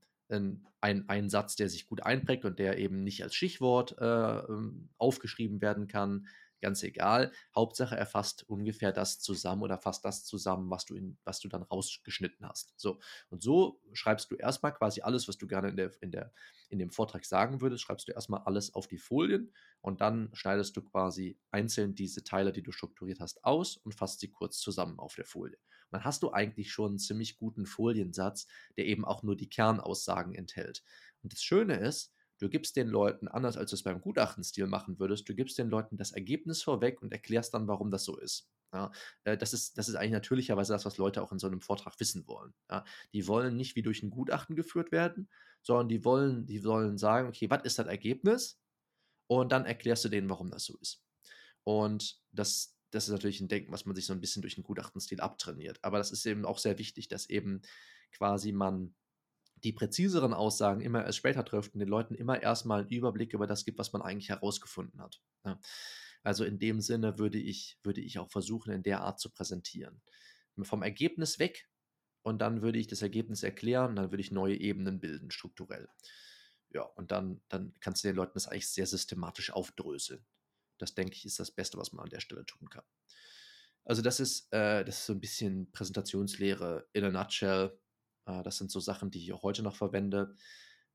[0.82, 4.90] ein, ein Satz, der sich gut einprägt und der eben nicht als Stichwort äh, ähm,
[4.98, 6.28] aufgeschrieben werden kann,
[6.62, 7.32] ganz egal.
[7.56, 11.48] Hauptsache, er fasst ungefähr das zusammen oder fasst das zusammen, was du, in, was du
[11.48, 12.74] dann rausgeschnitten hast.
[12.78, 13.00] So.
[13.30, 16.34] Und so schreibst du erstmal quasi alles, was du gerne in, der, in, der,
[16.70, 20.76] in dem Vortrag sagen würdest, schreibst du erstmal alles auf die Folien und dann schneidest
[20.78, 25.00] du quasi einzeln diese Teile, die du strukturiert hast, aus und fasst sie kurz zusammen
[25.00, 25.58] auf der Folie.
[25.92, 28.48] Dann hast du eigentlich schon einen ziemlich guten Foliensatz,
[28.78, 30.84] der eben auch nur die Kernaussagen enthält.
[31.22, 34.98] Und das Schöne ist, Du gibst den Leuten, anders als du es beim Gutachtenstil machen
[34.98, 38.50] würdest, du gibst den Leuten das Ergebnis vorweg und erklärst dann, warum das so ist.
[38.74, 38.92] Ja,
[39.26, 42.00] äh, das, ist, das ist eigentlich natürlicherweise das, was Leute auch in so einem Vortrag
[42.00, 42.54] wissen wollen.
[42.70, 45.30] Ja, die wollen nicht wie durch ein Gutachten geführt werden,
[45.64, 48.60] sondern die wollen, die wollen sagen, okay, was ist das Ergebnis?
[49.28, 51.04] Und dann erklärst du denen, warum das so ist.
[51.66, 54.64] Und das, das ist natürlich ein Denken, was man sich so ein bisschen durch den
[54.64, 55.80] Gutachtenstil abtrainiert.
[55.84, 57.62] Aber das ist eben auch sehr wichtig, dass eben
[58.12, 58.96] quasi man
[59.64, 63.48] die präziseren Aussagen immer erst später trifft und den Leuten immer erstmal einen Überblick über
[63.48, 65.22] das gibt, was man eigentlich herausgefunden hat.
[65.46, 65.60] Ja.
[66.24, 70.02] Also in dem Sinne würde ich, würde ich auch versuchen, in der Art zu präsentieren.
[70.62, 71.70] Vom Ergebnis weg
[72.22, 75.88] und dann würde ich das Ergebnis erklären, dann würde ich neue Ebenen bilden, strukturell.
[76.72, 80.26] Ja, und dann, dann kannst du den Leuten das eigentlich sehr systematisch aufdröseln.
[80.82, 82.84] Das denke ich, ist das Beste, was man an der Stelle tun kann.
[83.86, 87.80] Also, das ist, äh, das ist so ein bisschen Präsentationslehre in a nutshell.
[88.26, 90.36] Äh, das sind so Sachen, die ich auch heute noch verwende.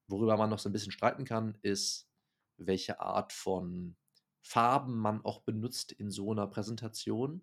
[0.07, 2.09] Worüber man noch so ein bisschen streiten kann, ist,
[2.57, 3.97] welche Art von
[4.43, 7.43] Farben man auch benutzt in so einer Präsentation.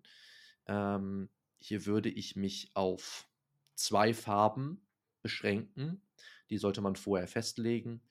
[0.66, 1.28] Ähm,
[1.58, 3.28] hier würde ich mich auf
[3.74, 4.86] zwei Farben
[5.22, 6.02] beschränken.
[6.50, 8.02] Die sollte man vorher festlegen.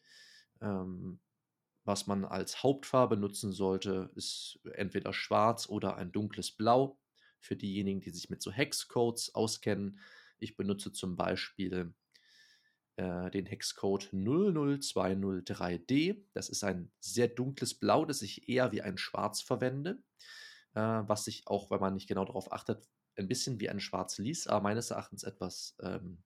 [0.61, 1.19] Ähm,
[1.83, 6.99] was man als Hauptfarbe nutzen sollte, ist entweder schwarz oder ein dunkles Blau.
[7.39, 9.99] Für diejenigen, die sich mit so Hexcodes auskennen,
[10.37, 11.93] ich benutze zum Beispiel
[12.97, 16.23] äh, den Hexcode 00203D.
[16.33, 20.01] Das ist ein sehr dunkles Blau, das ich eher wie ein Schwarz verwende,
[20.73, 24.47] äh, was sich auch, wenn man nicht genau darauf achtet, ein bisschen wie ein Schwarz-Lies,
[24.47, 26.23] aber meines Erachtens etwas, ähm,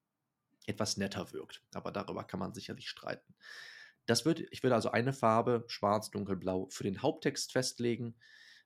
[0.65, 1.63] etwas netter wirkt.
[1.73, 3.35] Aber darüber kann man sicherlich streiten.
[4.05, 8.15] Das wird, ich würde also eine Farbe, schwarz, dunkelblau, für den Haupttext festlegen.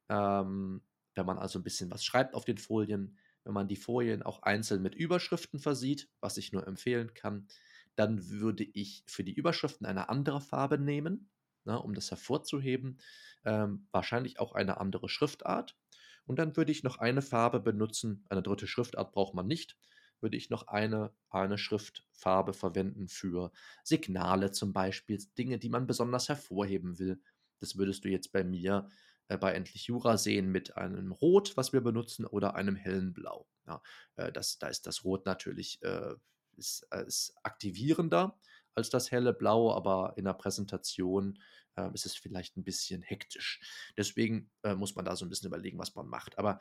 [0.09, 0.81] Ähm,
[1.15, 4.41] wenn man also ein bisschen was schreibt auf den Folien, wenn man die Folien auch
[4.43, 7.47] einzeln mit Überschriften versieht, was ich nur empfehlen kann,
[7.95, 11.29] dann würde ich für die Überschriften eine andere Farbe nehmen,
[11.65, 12.99] ne, um das hervorzuheben.
[13.45, 15.77] Ähm, wahrscheinlich auch eine andere Schriftart.
[16.25, 19.77] Und dann würde ich noch eine Farbe benutzen, eine dritte Schriftart braucht man nicht,
[20.21, 23.51] würde ich noch eine, eine Schriftfarbe verwenden für
[23.83, 27.21] Signale zum Beispiel, Dinge, die man besonders hervorheben will.
[27.59, 28.89] Das würdest du jetzt bei mir
[29.27, 33.47] äh, bei Endlich Jura sehen mit einem Rot, was wir benutzen, oder einem hellen Blau.
[33.67, 33.81] Ja,
[34.15, 36.15] äh, das, da ist das Rot natürlich äh,
[36.59, 38.37] ist, äh, ist aktivierender
[38.75, 41.39] als das helle Blau, aber in der Präsentation
[41.75, 43.59] äh, ist es vielleicht ein bisschen hektisch.
[43.97, 46.37] Deswegen äh, muss man da so ein bisschen überlegen, was man macht.
[46.37, 46.59] Aber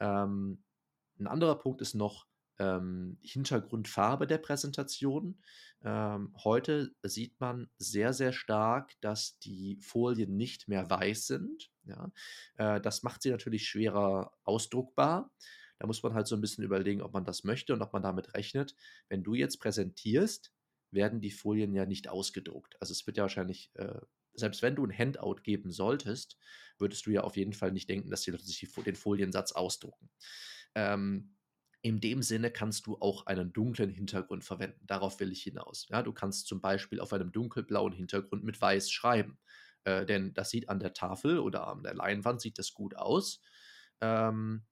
[0.00, 0.64] ähm,
[1.18, 2.26] ein anderer Punkt ist noch,
[2.60, 5.42] ähm, Hintergrundfarbe der Präsentation.
[5.82, 11.70] Ähm, heute sieht man sehr, sehr stark, dass die Folien nicht mehr weiß sind.
[11.84, 12.12] Ja?
[12.56, 15.32] Äh, das macht sie natürlich schwerer ausdruckbar.
[15.78, 18.02] Da muss man halt so ein bisschen überlegen, ob man das möchte und ob man
[18.02, 18.76] damit rechnet.
[19.08, 20.52] Wenn du jetzt präsentierst,
[20.90, 22.76] werden die Folien ja nicht ausgedruckt.
[22.80, 24.00] Also es wird ja wahrscheinlich, äh,
[24.34, 26.36] selbst wenn du ein Handout geben solltest,
[26.78, 30.10] würdest du ja auf jeden Fall nicht denken, dass die Leute sich den Foliensatz ausdrucken.
[30.74, 31.34] Ähm,
[31.82, 34.86] in dem Sinne kannst du auch einen dunklen Hintergrund verwenden.
[34.86, 35.86] Darauf will ich hinaus.
[35.90, 39.38] Ja, du kannst zum Beispiel auf einem dunkelblauen Hintergrund mit weiß schreiben.
[39.84, 43.40] Äh, denn das sieht an der Tafel oder an der Leinwand sieht das gut aus.
[44.00, 44.66] Ähm,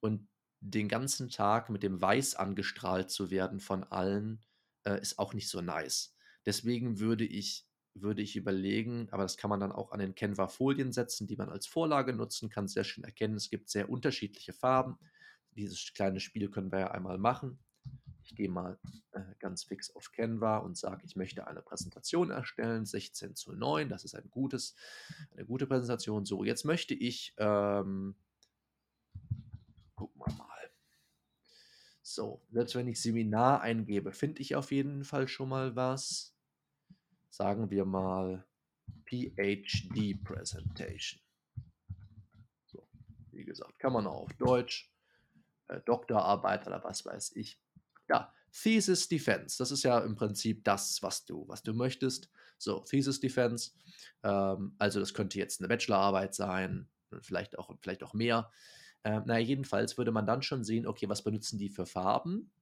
[0.00, 0.28] und
[0.60, 4.40] den ganzen Tag mit dem Weiß angestrahlt zu werden von allen,
[4.84, 6.16] äh, ist auch nicht so nice.
[6.46, 10.92] Deswegen würde ich, würde ich überlegen, aber das kann man dann auch an den Canva-Folien
[10.92, 13.36] setzen, die man als Vorlage nutzen kann, sehr schön erkennen.
[13.36, 14.98] Es gibt sehr unterschiedliche Farben
[15.54, 17.58] dieses kleine Spiel können wir ja einmal machen.
[18.24, 18.78] Ich gehe mal
[19.12, 23.88] äh, ganz fix auf Canva und sage, ich möchte eine Präsentation erstellen, 16 zu 9,
[23.88, 24.74] das ist ein gutes,
[25.32, 26.24] eine gute Präsentation.
[26.24, 28.16] So, jetzt möchte ich, ähm,
[29.94, 30.48] gucken wir mal.
[32.00, 36.34] So, selbst wenn ich Seminar eingebe, finde ich auf jeden Fall schon mal was.
[37.28, 38.46] Sagen wir mal
[39.06, 41.20] PhD Presentation.
[42.66, 42.88] So,
[43.32, 44.93] wie gesagt, kann man auch auf Deutsch
[45.80, 47.60] Doktorarbeit oder was weiß ich.
[48.08, 52.30] Ja, Thesis Defense, das ist ja im Prinzip das, was du, was du möchtest.
[52.58, 53.72] So, Thesis Defense,
[54.22, 56.88] ähm, also das könnte jetzt eine Bachelorarbeit sein,
[57.20, 58.50] vielleicht auch, vielleicht auch mehr.
[59.02, 62.52] Ähm, na, jedenfalls würde man dann schon sehen, okay, was benutzen die für Farben?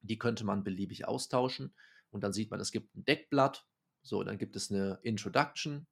[0.00, 1.74] Die könnte man beliebig austauschen.
[2.10, 3.66] Und dann sieht man, es gibt ein Deckblatt,
[4.02, 5.86] so, dann gibt es eine Introduction,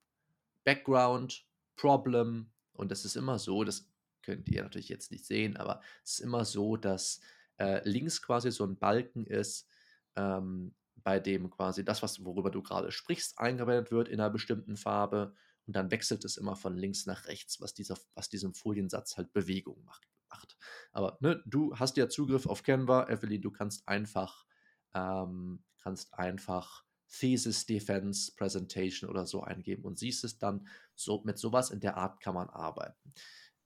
[0.63, 2.51] Background, Problem.
[2.73, 3.89] Und das ist immer so, das
[4.23, 7.19] könnt ihr natürlich jetzt nicht sehen, aber es ist immer so, dass
[7.57, 9.69] äh, links quasi so ein Balken ist,
[10.15, 14.77] ähm, bei dem quasi das, was, worüber du gerade sprichst, eingeblendet wird in einer bestimmten
[14.77, 19.17] Farbe und dann wechselt es immer von links nach rechts, was, dieser, was diesem Foliensatz
[19.17, 20.07] halt Bewegung macht.
[20.29, 20.57] macht.
[20.91, 24.45] Aber ne, du hast ja Zugriff auf Canva, Evelyn, du kannst einfach,
[24.93, 30.67] ähm, kannst einfach Thesis Defense Presentation oder so eingeben und siehst es dann.
[30.95, 33.13] So, mit sowas in der Art kann man arbeiten.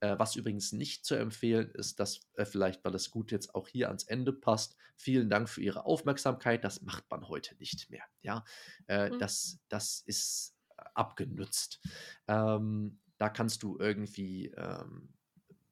[0.00, 3.66] Äh, was übrigens nicht zu empfehlen ist, dass äh, vielleicht, weil es gut jetzt auch
[3.66, 6.62] hier ans Ende passt, vielen Dank für Ihre Aufmerksamkeit.
[6.62, 8.04] Das macht man heute nicht mehr.
[8.22, 8.44] Ja,
[8.86, 9.18] äh, mhm.
[9.18, 11.80] das, das ist äh, abgenutzt.
[12.28, 15.14] Ähm, da kannst du irgendwie, ähm,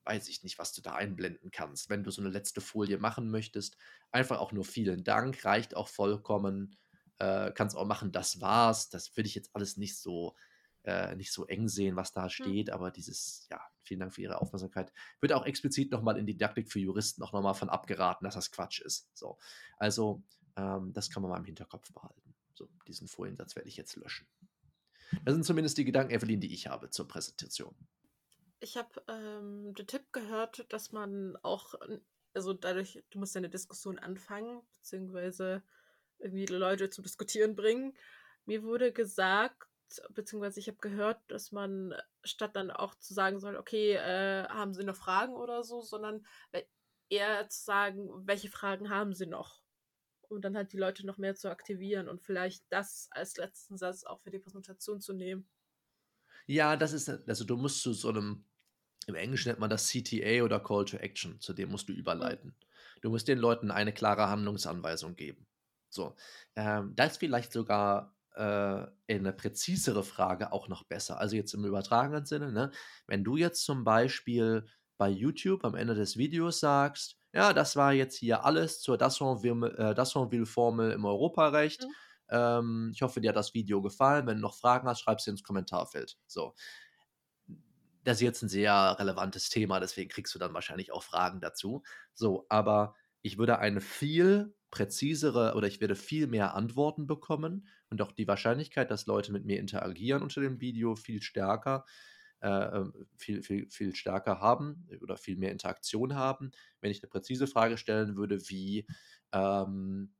[0.05, 1.89] weiß ich nicht, was du da einblenden kannst.
[1.89, 3.77] Wenn du so eine letzte Folie machen möchtest,
[4.11, 6.77] einfach auch nur vielen Dank, reicht auch vollkommen.
[7.19, 8.91] Äh, kannst auch machen, das war's.
[8.91, 10.35] Das würde ich jetzt alles nicht so
[10.87, 12.31] äh, nicht so eng sehen, was da hm.
[12.31, 16.71] steht, aber dieses, ja, vielen Dank für Ihre Aufmerksamkeit, wird auch explizit nochmal in Didaktik
[16.71, 19.09] für Juristen auch nochmal von abgeraten, dass das Quatsch ist.
[19.15, 19.39] So,
[19.79, 20.23] also
[20.57, 22.35] ähm, das kann man mal im Hinterkopf behalten.
[22.55, 24.27] So, diesen Foliensatz werde ich jetzt löschen.
[25.25, 27.75] Das sind zumindest die Gedanken, Evelyn, die ich habe zur Präsentation.
[28.61, 31.75] Ich habe ähm, den Tipp gehört, dass man auch,
[32.33, 35.63] also dadurch, du musst ja eine Diskussion anfangen, beziehungsweise
[36.19, 37.95] irgendwie Leute zu diskutieren bringen.
[38.47, 39.69] Mir wurde gesagt,
[40.11, 41.95] beziehungsweise ich habe gehört, dass man
[42.25, 46.25] statt dann auch zu sagen soll, okay, äh, haben Sie noch Fragen oder so, sondern
[47.09, 49.63] eher zu sagen, welche Fragen haben Sie noch?
[50.29, 54.05] Um dann halt die Leute noch mehr zu aktivieren und vielleicht das als letzten Satz
[54.05, 55.49] auch für die Präsentation zu nehmen.
[56.47, 58.45] Ja, das ist, also du musst zu so einem,
[59.07, 62.57] im Englischen nennt man das CTA oder Call to Action, zu dem musst du überleiten.
[62.97, 63.01] Mhm.
[63.03, 65.47] Du musst den Leuten eine klare Handlungsanweisung geben.
[65.89, 66.17] So,
[66.57, 71.19] ähm, das vielleicht sogar äh, eine präzisere Frage auch noch besser.
[71.19, 72.71] Also jetzt im übertragenen Sinne, ne?
[73.07, 74.67] wenn du jetzt zum Beispiel
[74.99, 80.91] bei YouTube am Ende des Videos sagst, ja, das war jetzt hier alles zur Dassonville-Formel
[80.91, 81.83] äh, im Europarecht.
[81.83, 81.95] Mhm.
[82.31, 84.27] Ähm, ich hoffe, dir hat das Video gefallen.
[84.27, 86.17] Wenn du noch Fragen hast, schreib sie ins Kommentarfeld.
[86.27, 86.55] So.
[88.05, 91.83] Das ist jetzt ein sehr relevantes Thema, deswegen kriegst du dann wahrscheinlich auch Fragen dazu.
[92.15, 98.03] So, aber ich würde eine viel präzisere oder ich werde viel mehr Antworten bekommen und
[98.03, 101.85] auch die Wahrscheinlichkeit, dass Leute mit mir interagieren unter dem Video viel stärker,
[102.41, 106.51] äh, ähm, viel, viel, viel stärker haben oder viel mehr Interaktion haben,
[106.81, 108.87] wenn ich eine präzise Frage stellen würde, wie
[109.33, 110.13] ähm,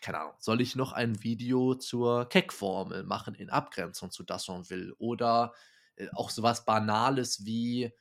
[0.00, 5.52] keine Ahnung, soll ich noch ein Video zur Keck-Formel machen in Abgrenzung zu Dassonville oder
[5.96, 7.92] äh, auch sowas Banales wie,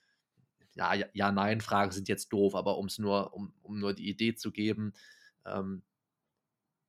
[0.75, 4.35] ja, ja, nein, Fragen sind jetzt doof, aber um's nur, um, um nur die Idee
[4.35, 4.93] zu geben,
[5.45, 5.83] ähm,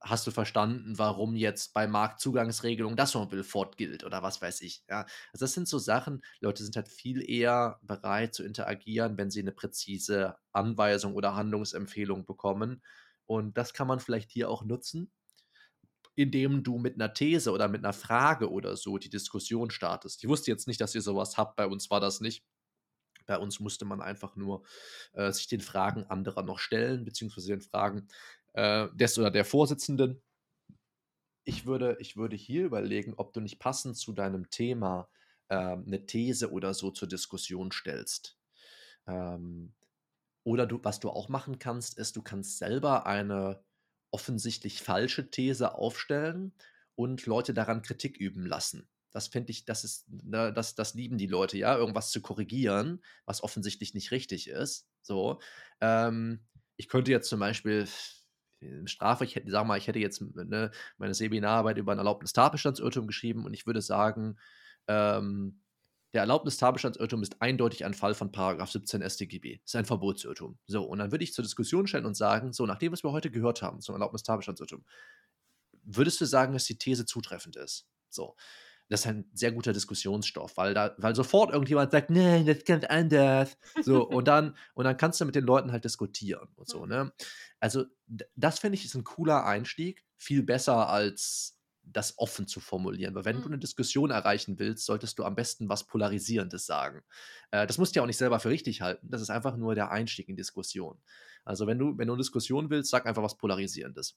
[0.00, 4.84] hast du verstanden, warum jetzt bei Marktzugangsregelung Dassonville fortgilt oder was weiß ich.
[4.88, 9.30] Ja, also das sind so Sachen, Leute sind halt viel eher bereit zu interagieren, wenn
[9.30, 12.82] sie eine präzise Anweisung oder Handlungsempfehlung bekommen
[13.26, 15.10] und das kann man vielleicht hier auch nutzen,
[16.16, 20.22] indem du mit einer These oder mit einer Frage oder so die Diskussion startest.
[20.22, 21.56] Ich wusste jetzt nicht, dass ihr sowas habt.
[21.56, 22.44] Bei uns war das nicht.
[23.26, 24.64] Bei uns musste man einfach nur
[25.14, 28.08] äh, sich den Fragen anderer noch stellen, beziehungsweise den Fragen
[28.54, 30.22] äh, des oder der Vorsitzenden.
[31.44, 35.08] Ich würde, ich würde hier überlegen, ob du nicht passend zu deinem Thema
[35.48, 38.38] äh, eine These oder so zur Diskussion stellst.
[39.06, 39.74] Ähm,
[40.44, 43.62] oder du, was du auch machen kannst, ist, du kannst selber eine
[44.10, 46.52] offensichtlich falsche These aufstellen
[46.94, 48.88] und Leute daran Kritik üben lassen.
[49.10, 53.02] Das finde ich, das ist, ne, das, das lieben die Leute, ja, irgendwas zu korrigieren,
[53.26, 54.88] was offensichtlich nicht richtig ist.
[55.02, 55.40] So.
[55.80, 56.40] Ähm,
[56.76, 57.86] ich könnte jetzt zum Beispiel
[58.64, 63.44] im hätte, sag mal, ich hätte jetzt ne, meine Seminararbeit über ein erlaubtes Tatbestandsirrtum geschrieben
[63.44, 64.36] und ich würde sagen,
[64.88, 65.60] ähm,
[66.14, 69.58] der Erlaubnis-Tatbestandsirrtum ist eindeutig ein Fall von Paragraph 17 StGB.
[69.64, 70.56] Ist ein Verbotsirrtum.
[70.66, 73.32] So, und dann würde ich zur Diskussion stellen und sagen, so, nachdem was wir heute
[73.32, 74.84] gehört haben zum Erlaubnis-Tatbestandsirrtum,
[75.82, 77.88] würdest du sagen, dass die These zutreffend ist?
[78.10, 78.36] So.
[78.88, 82.66] Das ist ein sehr guter Diskussionsstoff, weil da, weil sofort irgendjemand sagt, nein, das ist
[82.66, 83.56] ganz anders.
[83.82, 87.12] So, und dann, und dann kannst du mit den Leuten halt diskutieren und so, ne?
[87.60, 87.86] Also,
[88.36, 91.54] das finde ich ist ein cooler Einstieg, viel besser als
[91.86, 93.14] das offen zu formulieren.
[93.14, 93.42] Weil wenn mhm.
[93.42, 97.02] du eine Diskussion erreichen willst, solltest du am besten was Polarisierendes sagen.
[97.50, 99.08] Äh, das musst du ja auch nicht selber für richtig halten.
[99.10, 100.98] Das ist einfach nur der Einstieg in Diskussion.
[101.44, 104.16] Also wenn du, wenn du eine Diskussion willst, sag einfach was Polarisierendes.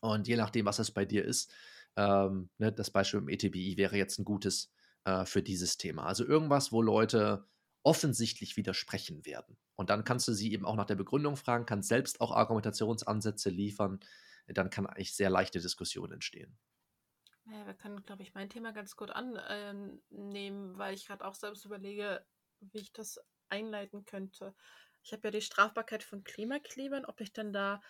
[0.00, 1.52] Und je nachdem, was das bei dir ist,
[1.96, 4.72] ähm, ne, das Beispiel im ETBI wäre jetzt ein gutes
[5.04, 6.06] äh, für dieses Thema.
[6.06, 7.46] Also irgendwas, wo Leute
[7.82, 9.56] offensichtlich widersprechen werden.
[9.76, 13.48] Und dann kannst du sie eben auch nach der Begründung fragen, kannst selbst auch Argumentationsansätze
[13.48, 14.00] liefern.
[14.48, 16.58] Dann kann eigentlich sehr leichte Diskussion entstehen.
[17.44, 21.64] Ja, wir können, glaube ich, mein Thema ganz gut annehmen, weil ich gerade auch selbst
[21.64, 22.26] überlege,
[22.60, 24.54] wie ich das einleiten könnte.
[25.04, 27.80] Ich habe ja die Strafbarkeit von Klimaklebern, ob ich dann da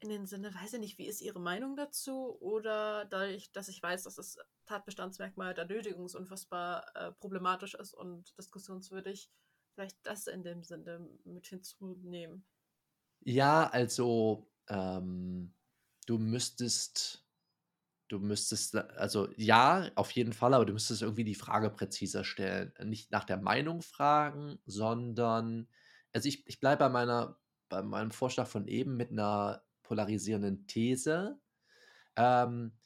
[0.00, 2.36] in den Sinne, weiß ich nicht, wie ist Ihre Meinung dazu?
[2.40, 8.36] Oder dadurch, dass ich weiß, dass das Tatbestandsmerkmal der Nötigung unfassbar äh, problematisch ist und
[8.38, 9.30] diskussionswürdig,
[9.74, 12.44] vielleicht das in dem Sinne mit hinzunehmen.
[13.20, 15.54] Ja, also ähm,
[16.06, 17.26] du müsstest
[18.10, 22.72] Du müsstest, also ja, auf jeden Fall, aber du müsstest irgendwie die Frage präziser stellen.
[22.82, 25.68] Nicht nach der Meinung fragen, sondern,
[26.12, 31.40] also ich, ich bleibe bei meiner, bei meinem Vorschlag von eben mit einer polarisierenden These.
[32.14, 32.78] Ähm,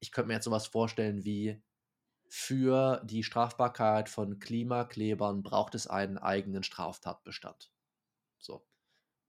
[0.00, 1.62] ich könnte mir jetzt sowas vorstellen wie,
[2.28, 7.72] für die Strafbarkeit von Klimaklebern braucht es einen eigenen Straftatbestand.
[8.38, 8.66] So.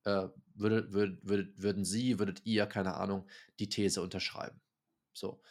[0.04, 3.26] Äh, würde, würde, würde, würden Sie, würdet ihr, keine Ahnung,
[3.60, 4.60] die These unterschreiben?
[5.14, 5.42] So.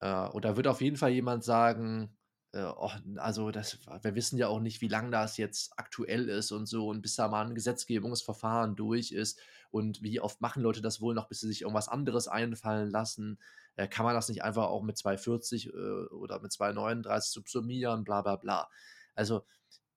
[0.00, 2.14] Äh, und da wird auf jeden Fall jemand sagen,
[2.52, 6.52] äh, oh, also das, wir wissen ja auch nicht, wie lange das jetzt aktuell ist
[6.52, 10.80] und so und bis da mal ein Gesetzgebungsverfahren durch ist und wie oft machen Leute
[10.82, 13.38] das wohl noch, bis sie sich irgendwas anderes einfallen lassen.
[13.76, 18.22] Äh, kann man das nicht einfach auch mit 240 äh, oder mit 239 subsumieren, bla
[18.22, 18.68] bla bla.
[19.14, 19.44] Also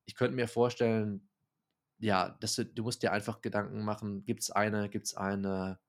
[0.05, 1.29] ich könnte mir vorstellen,
[1.99, 5.79] ja, dass du, du musst dir einfach Gedanken machen, gibt es eine, gibt es eine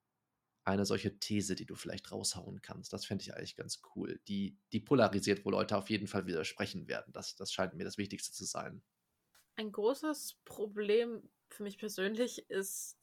[0.65, 2.93] eine solche These, die du vielleicht raushauen kannst.
[2.93, 4.21] Das fände ich eigentlich ganz cool.
[4.29, 7.13] Die, die polarisiert, wo Leute auf jeden Fall widersprechen werden.
[7.13, 8.83] Das, das scheint mir das Wichtigste zu sein.
[9.57, 12.97] Ein großes Problem für mich persönlich ist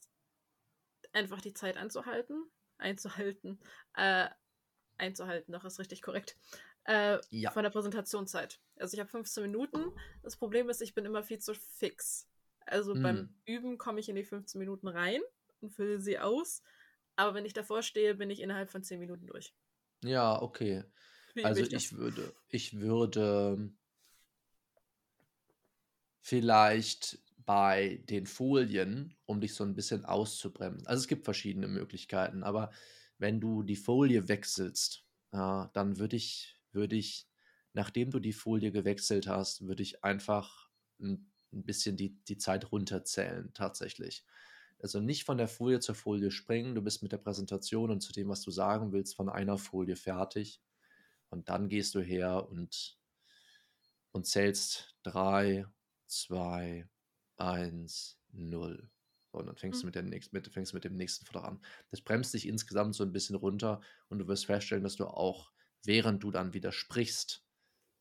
[1.12, 2.50] einfach die Zeit einzuhalten.
[2.78, 3.60] Einzuhalten.
[3.94, 4.28] Äh,
[4.98, 6.36] einzuhalten, doch ist richtig korrekt.
[6.84, 7.52] Äh, ja.
[7.52, 8.60] Von der Präsentationszeit.
[8.76, 9.92] Also ich habe 15 Minuten.
[10.22, 12.28] Das Problem ist, ich bin immer viel zu fix.
[12.66, 13.02] Also mm.
[13.02, 13.34] beim hm.
[13.44, 15.20] Üben komme ich in die 15 Minuten rein
[15.60, 16.62] und fülle sie aus.
[17.16, 19.54] Aber wenn ich davor stehe, bin ich innerhalb von zehn Minuten durch.
[20.02, 20.84] Ja, okay.
[21.34, 23.72] Wie also ich, ich würde, ich würde
[26.20, 30.86] vielleicht bei den Folien, um dich so ein bisschen auszubremsen.
[30.86, 32.70] Also es gibt verschiedene Möglichkeiten, aber
[33.18, 37.28] wenn du die Folie wechselst, ja, dann würde ich, würde ich,
[37.72, 40.68] nachdem du die Folie gewechselt hast, würde ich einfach
[41.00, 44.24] ein, ein bisschen die, die Zeit runterzählen, tatsächlich.
[44.82, 48.12] Also nicht von der Folie zur Folie springen, du bist mit der Präsentation und zu
[48.12, 50.60] dem, was du sagen willst, von einer Folie fertig.
[51.30, 52.98] Und dann gehst du her und,
[54.10, 55.66] und zählst drei,
[56.08, 56.88] zwei,
[57.36, 58.90] 1, 0.
[59.30, 59.80] Und dann fängst, mhm.
[59.80, 61.60] du mit der nächsten, mit, fängst mit dem nächsten Vortrag an.
[61.90, 65.52] Das bremst dich insgesamt so ein bisschen runter und du wirst feststellen, dass du auch,
[65.84, 67.44] während du dann wieder sprichst,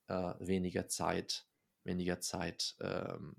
[0.08, 1.48] äh, weniger Zeit,
[1.84, 3.38] weniger Zeit, ähm,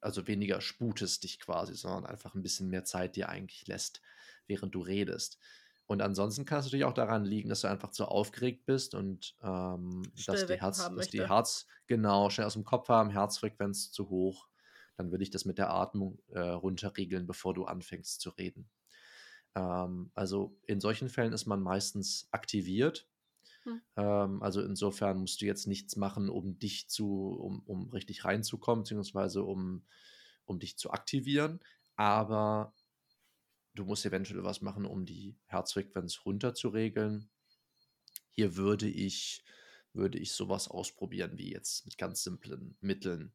[0.00, 4.02] also weniger sputest dich quasi, sondern einfach ein bisschen mehr Zeit dir eigentlich lässt,
[4.46, 5.38] während du redest.
[5.86, 9.36] Und ansonsten kann es natürlich auch daran liegen, dass du einfach zu aufgeregt bist und
[9.42, 14.08] ähm, dass, die Herz, dass die Herz, genau, schnell aus dem Kopf haben, Herzfrequenz zu
[14.08, 14.48] hoch
[14.96, 18.68] dann würde ich das mit der Atmung äh, runterregeln, bevor du anfängst zu reden.
[19.54, 23.08] Ähm, also in solchen Fällen ist man meistens aktiviert.
[23.66, 23.80] Hm.
[23.96, 28.84] Ähm, also insofern musst du jetzt nichts machen, um dich zu, um, um richtig reinzukommen,
[28.84, 29.84] beziehungsweise um,
[30.44, 31.60] um dich zu aktivieren.
[31.96, 32.74] Aber
[33.74, 37.30] du musst eventuell was machen, um die Herzfrequenz runterzuregeln.
[38.30, 39.44] Hier würde ich,
[39.92, 43.32] würde ich sowas ausprobieren, wie jetzt mit ganz simplen Mitteln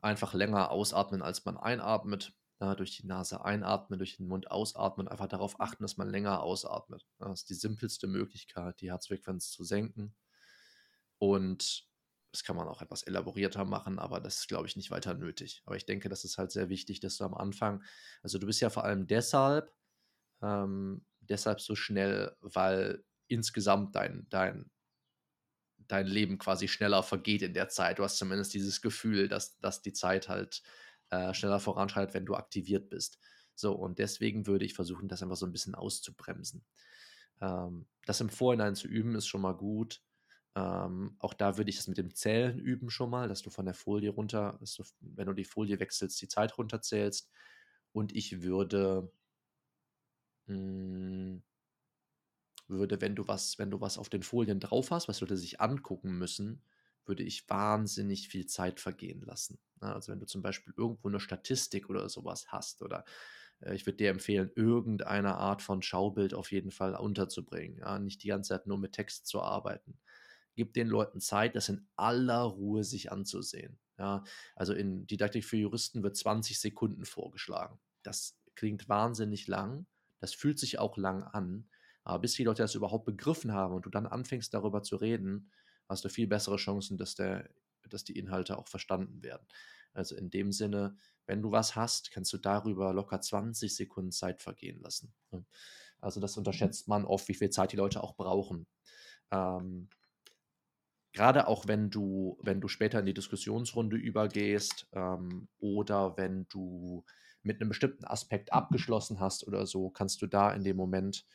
[0.00, 2.32] einfach länger ausatmen, als man einatmet.
[2.60, 6.42] Ja, durch die Nase einatmen, durch den Mund ausatmen, einfach darauf achten, dass man länger
[6.42, 7.06] ausatmet.
[7.18, 10.14] Das ist die simpelste Möglichkeit, die Herzfrequenz zu senken.
[11.18, 11.88] Und
[12.32, 15.62] das kann man auch etwas elaborierter machen, aber das ist, glaube ich, nicht weiter nötig.
[15.66, 17.82] Aber ich denke, das ist halt sehr wichtig, dass du am Anfang,
[18.22, 19.72] also du bist ja vor allem deshalb,
[20.42, 24.70] ähm, deshalb so schnell, weil insgesamt dein, dein
[25.88, 27.98] dein Leben quasi schneller vergeht in der Zeit.
[27.98, 30.62] Du hast zumindest dieses Gefühl, dass, dass die Zeit halt
[31.10, 33.18] äh, schneller voranschreitet, wenn du aktiviert bist.
[33.54, 36.64] So, und deswegen würde ich versuchen, das einfach so ein bisschen auszubremsen.
[37.40, 40.02] Ähm, das im Vorhinein zu üben, ist schon mal gut.
[40.56, 43.66] Ähm, auch da würde ich es mit dem Zählen üben schon mal, dass du von
[43.66, 47.30] der Folie runter, du, wenn du die Folie wechselst, die Zeit runterzählst.
[47.92, 49.12] Und ich würde
[50.46, 51.42] mh, hm,
[52.70, 55.60] würde, wenn du was, wenn du was auf den Folien drauf hast, was Leute sich
[55.60, 56.62] angucken müssen,
[57.10, 59.58] würde ich wahnsinnig viel Zeit vergehen lassen.
[59.80, 63.04] Also wenn du zum Beispiel irgendwo eine Statistik oder sowas hast oder
[63.60, 67.78] äh, ich würde dir empfehlen, irgendeine Art von Schaubild auf jeden Fall unterzubringen.
[67.78, 67.98] Ja?
[67.98, 69.98] Nicht die ganze Zeit nur mit Text zu arbeiten.
[70.54, 73.78] Gib den Leuten Zeit, das in aller Ruhe sich anzusehen.
[73.98, 74.22] Ja?
[74.54, 77.80] Also in Didaktik für Juristen wird 20 Sekunden vorgeschlagen.
[78.04, 79.86] Das klingt wahnsinnig lang.
[80.20, 81.68] Das fühlt sich auch lang an.
[82.04, 85.50] Aber bis die Leute das überhaupt begriffen haben und du dann anfängst darüber zu reden,
[85.90, 87.50] hast du viel bessere Chancen, dass, der,
[87.88, 89.46] dass die Inhalte auch verstanden werden.
[89.92, 94.40] Also in dem Sinne, wenn du was hast, kannst du darüber locker 20 Sekunden Zeit
[94.40, 95.12] vergehen lassen.
[95.32, 95.44] Ne?
[96.00, 98.66] Also das unterschätzt man oft, wie viel Zeit die Leute auch brauchen.
[99.30, 99.88] Ähm,
[101.12, 107.04] gerade auch wenn du, wenn du später in die Diskussionsrunde übergehst ähm, oder wenn du
[107.42, 111.26] mit einem bestimmten Aspekt abgeschlossen hast oder so, kannst du da in dem Moment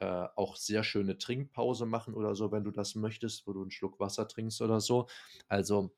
[0.00, 3.70] äh, auch sehr schöne Trinkpause machen oder so, wenn du das möchtest, wo du einen
[3.70, 5.08] Schluck Wasser trinkst oder so.
[5.48, 5.94] Also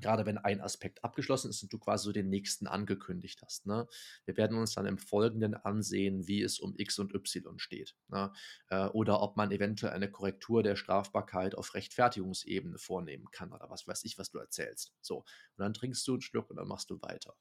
[0.00, 3.66] gerade wenn ein Aspekt abgeschlossen ist und du quasi so den nächsten angekündigt hast.
[3.66, 3.86] Ne?
[4.24, 7.96] Wir werden uns dann im Folgenden ansehen, wie es um X und Y steht.
[8.08, 8.32] Ne?
[8.68, 13.86] Äh, oder ob man eventuell eine Korrektur der Strafbarkeit auf Rechtfertigungsebene vornehmen kann oder was
[13.86, 14.94] weiß ich, was du erzählst.
[15.00, 17.36] So, und dann trinkst du einen Schluck und dann machst du weiter.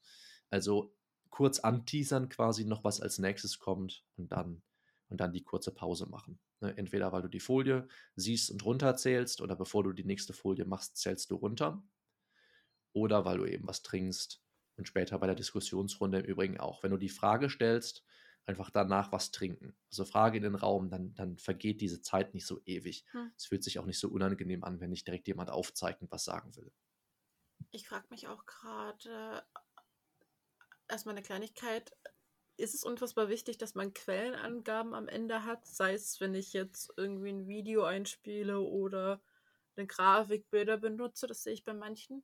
[0.50, 0.96] Also
[1.30, 4.64] kurz anteasern quasi noch, was als nächstes kommt und dann
[5.10, 6.40] und dann die kurze Pause machen.
[6.60, 6.76] Ne?
[6.78, 10.98] Entweder weil du die Folie siehst und runterzählst oder bevor du die nächste Folie machst,
[10.98, 11.84] zählst du runter.
[12.94, 14.42] Oder weil du eben was trinkst
[14.76, 16.84] und später bei der Diskussionsrunde im Übrigen auch.
[16.84, 18.04] Wenn du die Frage stellst,
[18.46, 19.76] einfach danach was trinken.
[19.92, 23.06] Also Frage in den Raum, dann, dann vergeht diese Zeit nicht so ewig.
[23.12, 23.32] Hm.
[23.36, 26.56] Es fühlt sich auch nicht so unangenehm an, wenn nicht direkt jemand aufzeichnet, was sagen
[26.56, 26.72] will.
[27.72, 29.44] Ich frage mich auch gerade,
[30.88, 31.92] erstmal eine Kleinigkeit,
[32.58, 36.92] ist es unfassbar wichtig, dass man Quellenangaben am Ende hat, sei es, wenn ich jetzt
[36.98, 39.22] irgendwie ein Video einspiele oder
[39.76, 42.24] eine Grafikbilder benutze, das sehe ich bei manchen.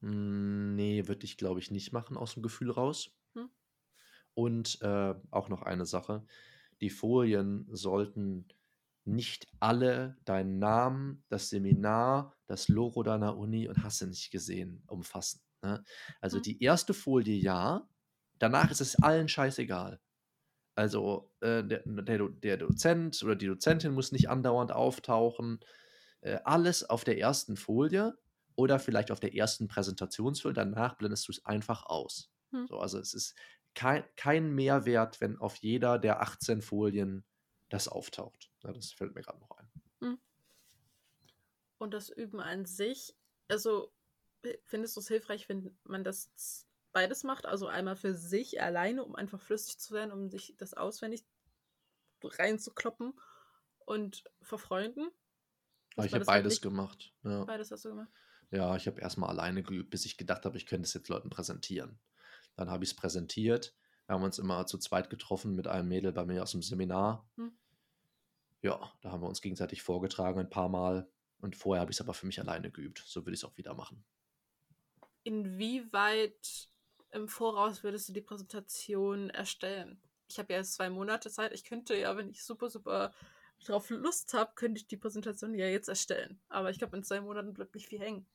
[0.00, 3.12] Hm, nee, würde ich glaube ich nicht machen aus dem Gefühl raus.
[3.34, 3.50] Hm?
[4.34, 6.24] Und äh, auch noch eine Sache,
[6.80, 8.48] die Folien sollten
[9.04, 14.82] nicht alle deinen Namen, das Seminar, das Logo deiner Uni und hast du nicht gesehen
[14.86, 15.40] umfassen.
[15.62, 15.82] Ne?
[16.20, 16.42] Also hm.
[16.42, 17.88] die erste Folie ja,
[18.38, 20.00] Danach ist es allen scheißegal.
[20.74, 25.58] Also äh, der, der, der, Dozent oder die Dozentin muss nicht andauernd auftauchen.
[26.20, 28.16] Äh, alles auf der ersten Folie
[28.54, 32.30] oder vielleicht auf der ersten Präsentationsfolie, danach blendest du es einfach aus.
[32.52, 32.66] Hm.
[32.68, 33.34] So, also es ist
[33.74, 37.24] kein, kein Mehrwert, wenn auf jeder der 18 Folien
[37.68, 38.50] das auftaucht.
[38.62, 39.70] Ja, das fällt mir gerade noch ein.
[40.00, 40.18] Hm.
[41.78, 43.16] Und das Üben an sich,
[43.48, 43.92] also
[44.64, 47.46] findest du es hilfreich, wenn man das beides macht?
[47.46, 51.24] Also einmal für sich alleine, um einfach flüssig zu werden, um sich das auswendig
[52.22, 53.18] reinzukloppen
[53.84, 55.08] und vor Freunden?
[55.96, 56.62] Ah, ich habe beides nicht?
[56.62, 57.12] gemacht.
[57.24, 57.44] Ja.
[57.44, 58.08] Beides hast du gemacht?
[58.50, 61.28] Ja, ich habe erstmal alleine geübt, bis ich gedacht habe, ich könnte es jetzt Leuten
[61.28, 61.98] präsentieren.
[62.56, 63.74] Dann habe ich es präsentiert.
[64.06, 67.28] Wir haben uns immer zu zweit getroffen mit einem Mädel bei mir aus dem Seminar.
[67.36, 67.52] Hm.
[68.62, 71.10] Ja, da haben wir uns gegenseitig vorgetragen ein paar Mal.
[71.40, 73.02] Und vorher habe ich es aber für mich alleine geübt.
[73.06, 74.04] So würde ich es auch wieder machen.
[75.24, 76.68] Inwieweit
[77.12, 80.00] im Voraus würdest du die Präsentation erstellen?
[80.28, 81.52] Ich habe ja jetzt zwei Monate Zeit.
[81.52, 83.12] Ich könnte ja, wenn ich super, super
[83.64, 86.40] drauf Lust habe, könnte ich die Präsentation ja jetzt erstellen.
[86.48, 88.26] Aber ich glaube, in zwei Monaten bleibt nicht viel hängen.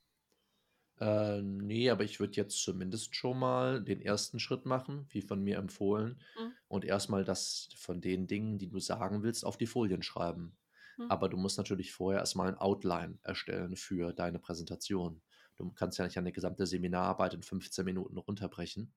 [0.99, 5.41] Äh, nee, aber ich würde jetzt zumindest schon mal den ersten Schritt machen, wie von
[5.41, 6.53] mir empfohlen, mhm.
[6.67, 10.55] und erstmal das von den Dingen, die du sagen willst, auf die Folien schreiben.
[10.97, 11.09] Mhm.
[11.09, 15.21] Aber du musst natürlich vorher erstmal ein Outline erstellen für deine Präsentation.
[15.55, 18.93] Du kannst ja nicht eine gesamte Seminararbeit in 15 Minuten runterbrechen.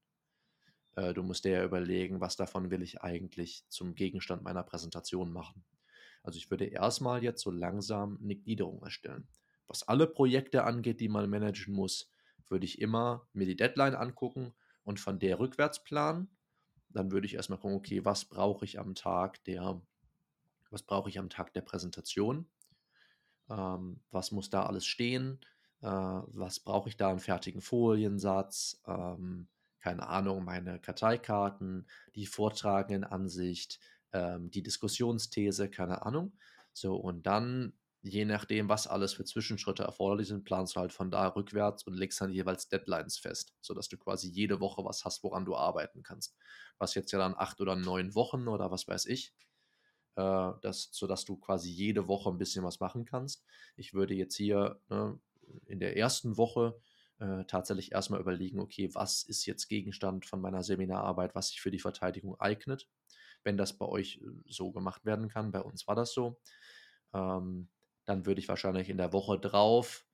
[0.97, 5.33] Äh, du musst dir ja überlegen, was davon will ich eigentlich zum Gegenstand meiner Präsentation
[5.33, 5.65] machen.
[6.23, 9.29] Also ich würde erstmal jetzt so langsam eine Gliederung erstellen.
[9.69, 12.11] Was alle Projekte angeht, die man managen muss,
[12.49, 14.53] würde ich immer mir die Deadline angucken
[14.85, 16.29] und von der rückwärts planen.
[16.89, 19.81] Dann würde ich erstmal gucken, okay, was brauche ich am Tag der,
[20.71, 22.49] was brauche ich am Tag der Präsentation?
[23.51, 25.41] Ähm, was muss da alles stehen?
[25.87, 28.83] Äh, was brauche ich da einen fertigen Foliensatz?
[28.89, 29.49] Ähm,
[29.81, 33.79] keine Ahnung, meine Karteikarten, die vortragenden Ansicht,
[34.13, 36.37] ähm, die Diskussionsthese, keine Ahnung.
[36.73, 37.73] So, und dann,
[38.03, 41.95] je nachdem, was alles für Zwischenschritte erforderlich sind, planst du halt von da rückwärts und
[41.95, 46.03] legst dann jeweils Deadlines fest, sodass du quasi jede Woche was hast, woran du arbeiten
[46.03, 46.37] kannst.
[46.79, 49.35] Was jetzt ja dann acht oder neun Wochen oder was weiß ich,
[50.17, 53.45] äh, das, sodass du quasi jede Woche ein bisschen was machen kannst.
[53.77, 55.19] Ich würde jetzt hier ne,
[55.67, 56.79] in der ersten Woche
[57.19, 61.71] äh, tatsächlich erstmal überlegen, okay, was ist jetzt Gegenstand von meiner Seminararbeit, was sich für
[61.71, 62.89] die Verteidigung eignet
[63.47, 65.53] wenn das bei euch äh, so gemacht werden kann.
[65.53, 66.39] Bei uns war das so.
[67.15, 67.71] Ähm,
[68.05, 70.05] dann würde ich wahrscheinlich in der Woche drauf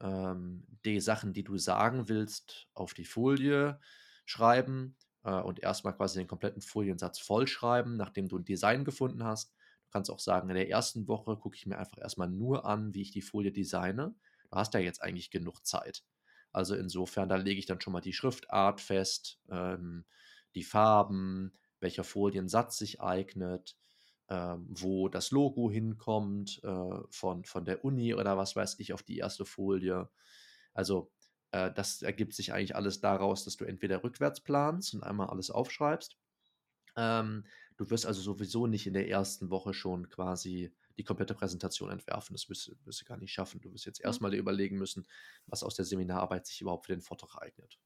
[0.00, 3.80] ähm, die Sachen, die du sagen willst, auf die Folie
[4.26, 9.52] schreiben äh, und erstmal quasi den kompletten Foliensatz vollschreiben, nachdem du ein Design gefunden hast.
[9.86, 12.94] Du kannst auch sagen, in der ersten Woche gucke ich mir einfach erstmal nur an,
[12.94, 14.14] wie ich die Folie designe.
[14.54, 16.04] Hast ja jetzt eigentlich genug Zeit.
[16.52, 20.04] Also insofern, da lege ich dann schon mal die Schriftart fest, ähm,
[20.54, 23.76] die Farben, welcher Foliensatz sich eignet,
[24.28, 29.02] ähm, wo das Logo hinkommt äh, von, von der Uni oder was weiß ich auf
[29.02, 30.08] die erste Folie.
[30.72, 31.10] Also
[31.50, 35.50] äh, das ergibt sich eigentlich alles daraus, dass du entweder rückwärts planst und einmal alles
[35.50, 36.16] aufschreibst.
[36.96, 37.46] Ähm,
[37.76, 42.34] du wirst also sowieso nicht in der ersten Woche schon quasi die komplette Präsentation entwerfen.
[42.34, 43.60] Das wirst, wirst du gar nicht schaffen.
[43.60, 44.06] Du wirst jetzt mhm.
[44.06, 45.06] erstmal dir überlegen müssen,
[45.46, 47.78] was aus der Seminararbeit sich überhaupt für den Vortrag eignet.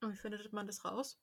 [0.00, 1.20] Und wie findet man das raus?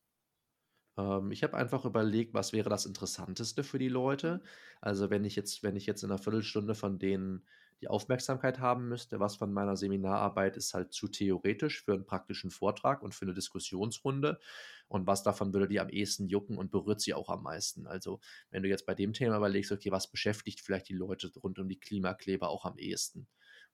[0.98, 4.42] Ähm, ich habe einfach überlegt, was wäre das Interessanteste für die Leute.
[4.82, 7.46] Also wenn ich jetzt, wenn ich jetzt in einer Viertelstunde von denen
[7.82, 12.52] die Aufmerksamkeit haben müsste, was von meiner Seminararbeit ist halt zu theoretisch für einen praktischen
[12.52, 14.40] Vortrag und für eine Diskussionsrunde
[14.88, 17.88] und was davon würde die am ehesten jucken und berührt sie auch am meisten.
[17.88, 18.20] Also
[18.52, 21.70] wenn du jetzt bei dem Thema überlegst, okay, was beschäftigt vielleicht die Leute rund um
[21.70, 23.28] die Klimakleber auch am ehesten?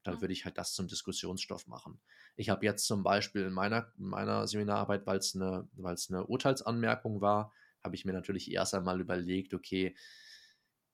[0.06, 2.00] dann würde ich halt das zum Diskussionsstoff machen.
[2.36, 7.22] Ich habe jetzt zum Beispiel in meiner, in meiner Seminararbeit, weil es eine, eine Urteilsanmerkung
[7.22, 7.52] war,
[7.84, 9.96] habe ich mir natürlich erst einmal überlegt, okay,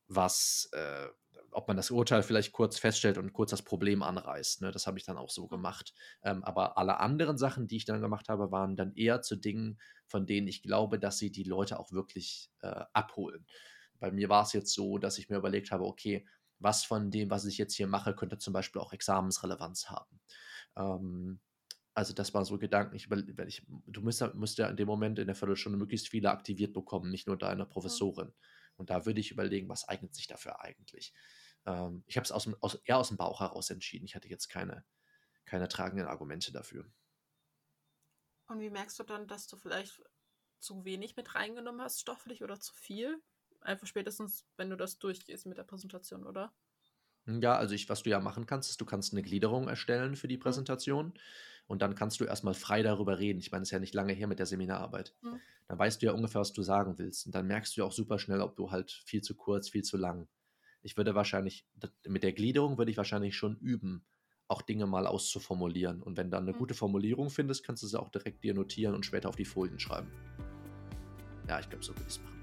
[0.07, 1.07] was, äh,
[1.51, 4.61] ob man das Urteil vielleicht kurz feststellt und kurz das Problem anreißt.
[4.61, 4.71] Ne?
[4.71, 5.93] Das habe ich dann auch so gemacht.
[6.23, 9.79] Ähm, aber alle anderen Sachen, die ich dann gemacht habe, waren dann eher zu Dingen,
[10.05, 13.45] von denen ich glaube, dass sie die Leute auch wirklich äh, abholen.
[13.99, 16.25] Bei mir war es jetzt so, dass ich mir überlegt habe, okay,
[16.59, 20.19] was von dem, was ich jetzt hier mache, könnte zum Beispiel auch Examensrelevanz haben.
[20.75, 21.39] Ähm,
[21.93, 23.09] also das war so Gedanken, ich,
[23.47, 27.11] ich, du musst, musst ja in dem Moment in der Viertelstunde möglichst viele aktiviert bekommen,
[27.11, 28.27] nicht nur deine Professorin.
[28.27, 28.33] Mhm.
[28.77, 31.13] Und da würde ich überlegen, was eignet sich dafür eigentlich.
[31.65, 34.05] Ähm, ich habe es aus, aus, eher aus dem Bauch heraus entschieden.
[34.05, 34.85] Ich hatte jetzt keine,
[35.45, 36.85] keine tragenden Argumente dafür.
[38.47, 40.01] Und wie merkst du dann, dass du vielleicht
[40.59, 43.21] zu wenig mit reingenommen hast, stofflich oder zu viel?
[43.61, 46.53] einfach spätestens, wenn du das durchgehst mit der Präsentation, oder?
[47.27, 50.27] Ja, also ich, was du ja machen kannst, ist, du kannst eine Gliederung erstellen für
[50.27, 50.41] die mhm.
[50.41, 51.13] Präsentation
[51.67, 53.39] und dann kannst du erstmal frei darüber reden.
[53.39, 55.15] Ich meine, es ist ja nicht lange her mit der Seminararbeit.
[55.21, 55.39] Mhm.
[55.67, 57.27] Dann weißt du ja ungefähr, was du sagen willst.
[57.27, 59.83] Und dann merkst du ja auch super schnell, ob du halt viel zu kurz, viel
[59.83, 60.27] zu lang.
[60.83, 61.65] Ich würde wahrscheinlich,
[62.07, 64.05] mit der Gliederung würde ich wahrscheinlich schon üben,
[64.47, 66.01] auch Dinge mal auszuformulieren.
[66.01, 66.59] Und wenn du dann eine Mhm.
[66.59, 69.79] gute Formulierung findest, kannst du sie auch direkt dir notieren und später auf die Folien
[69.79, 70.11] schreiben.
[71.47, 72.40] Ja, ich glaube, so würde ich es machen.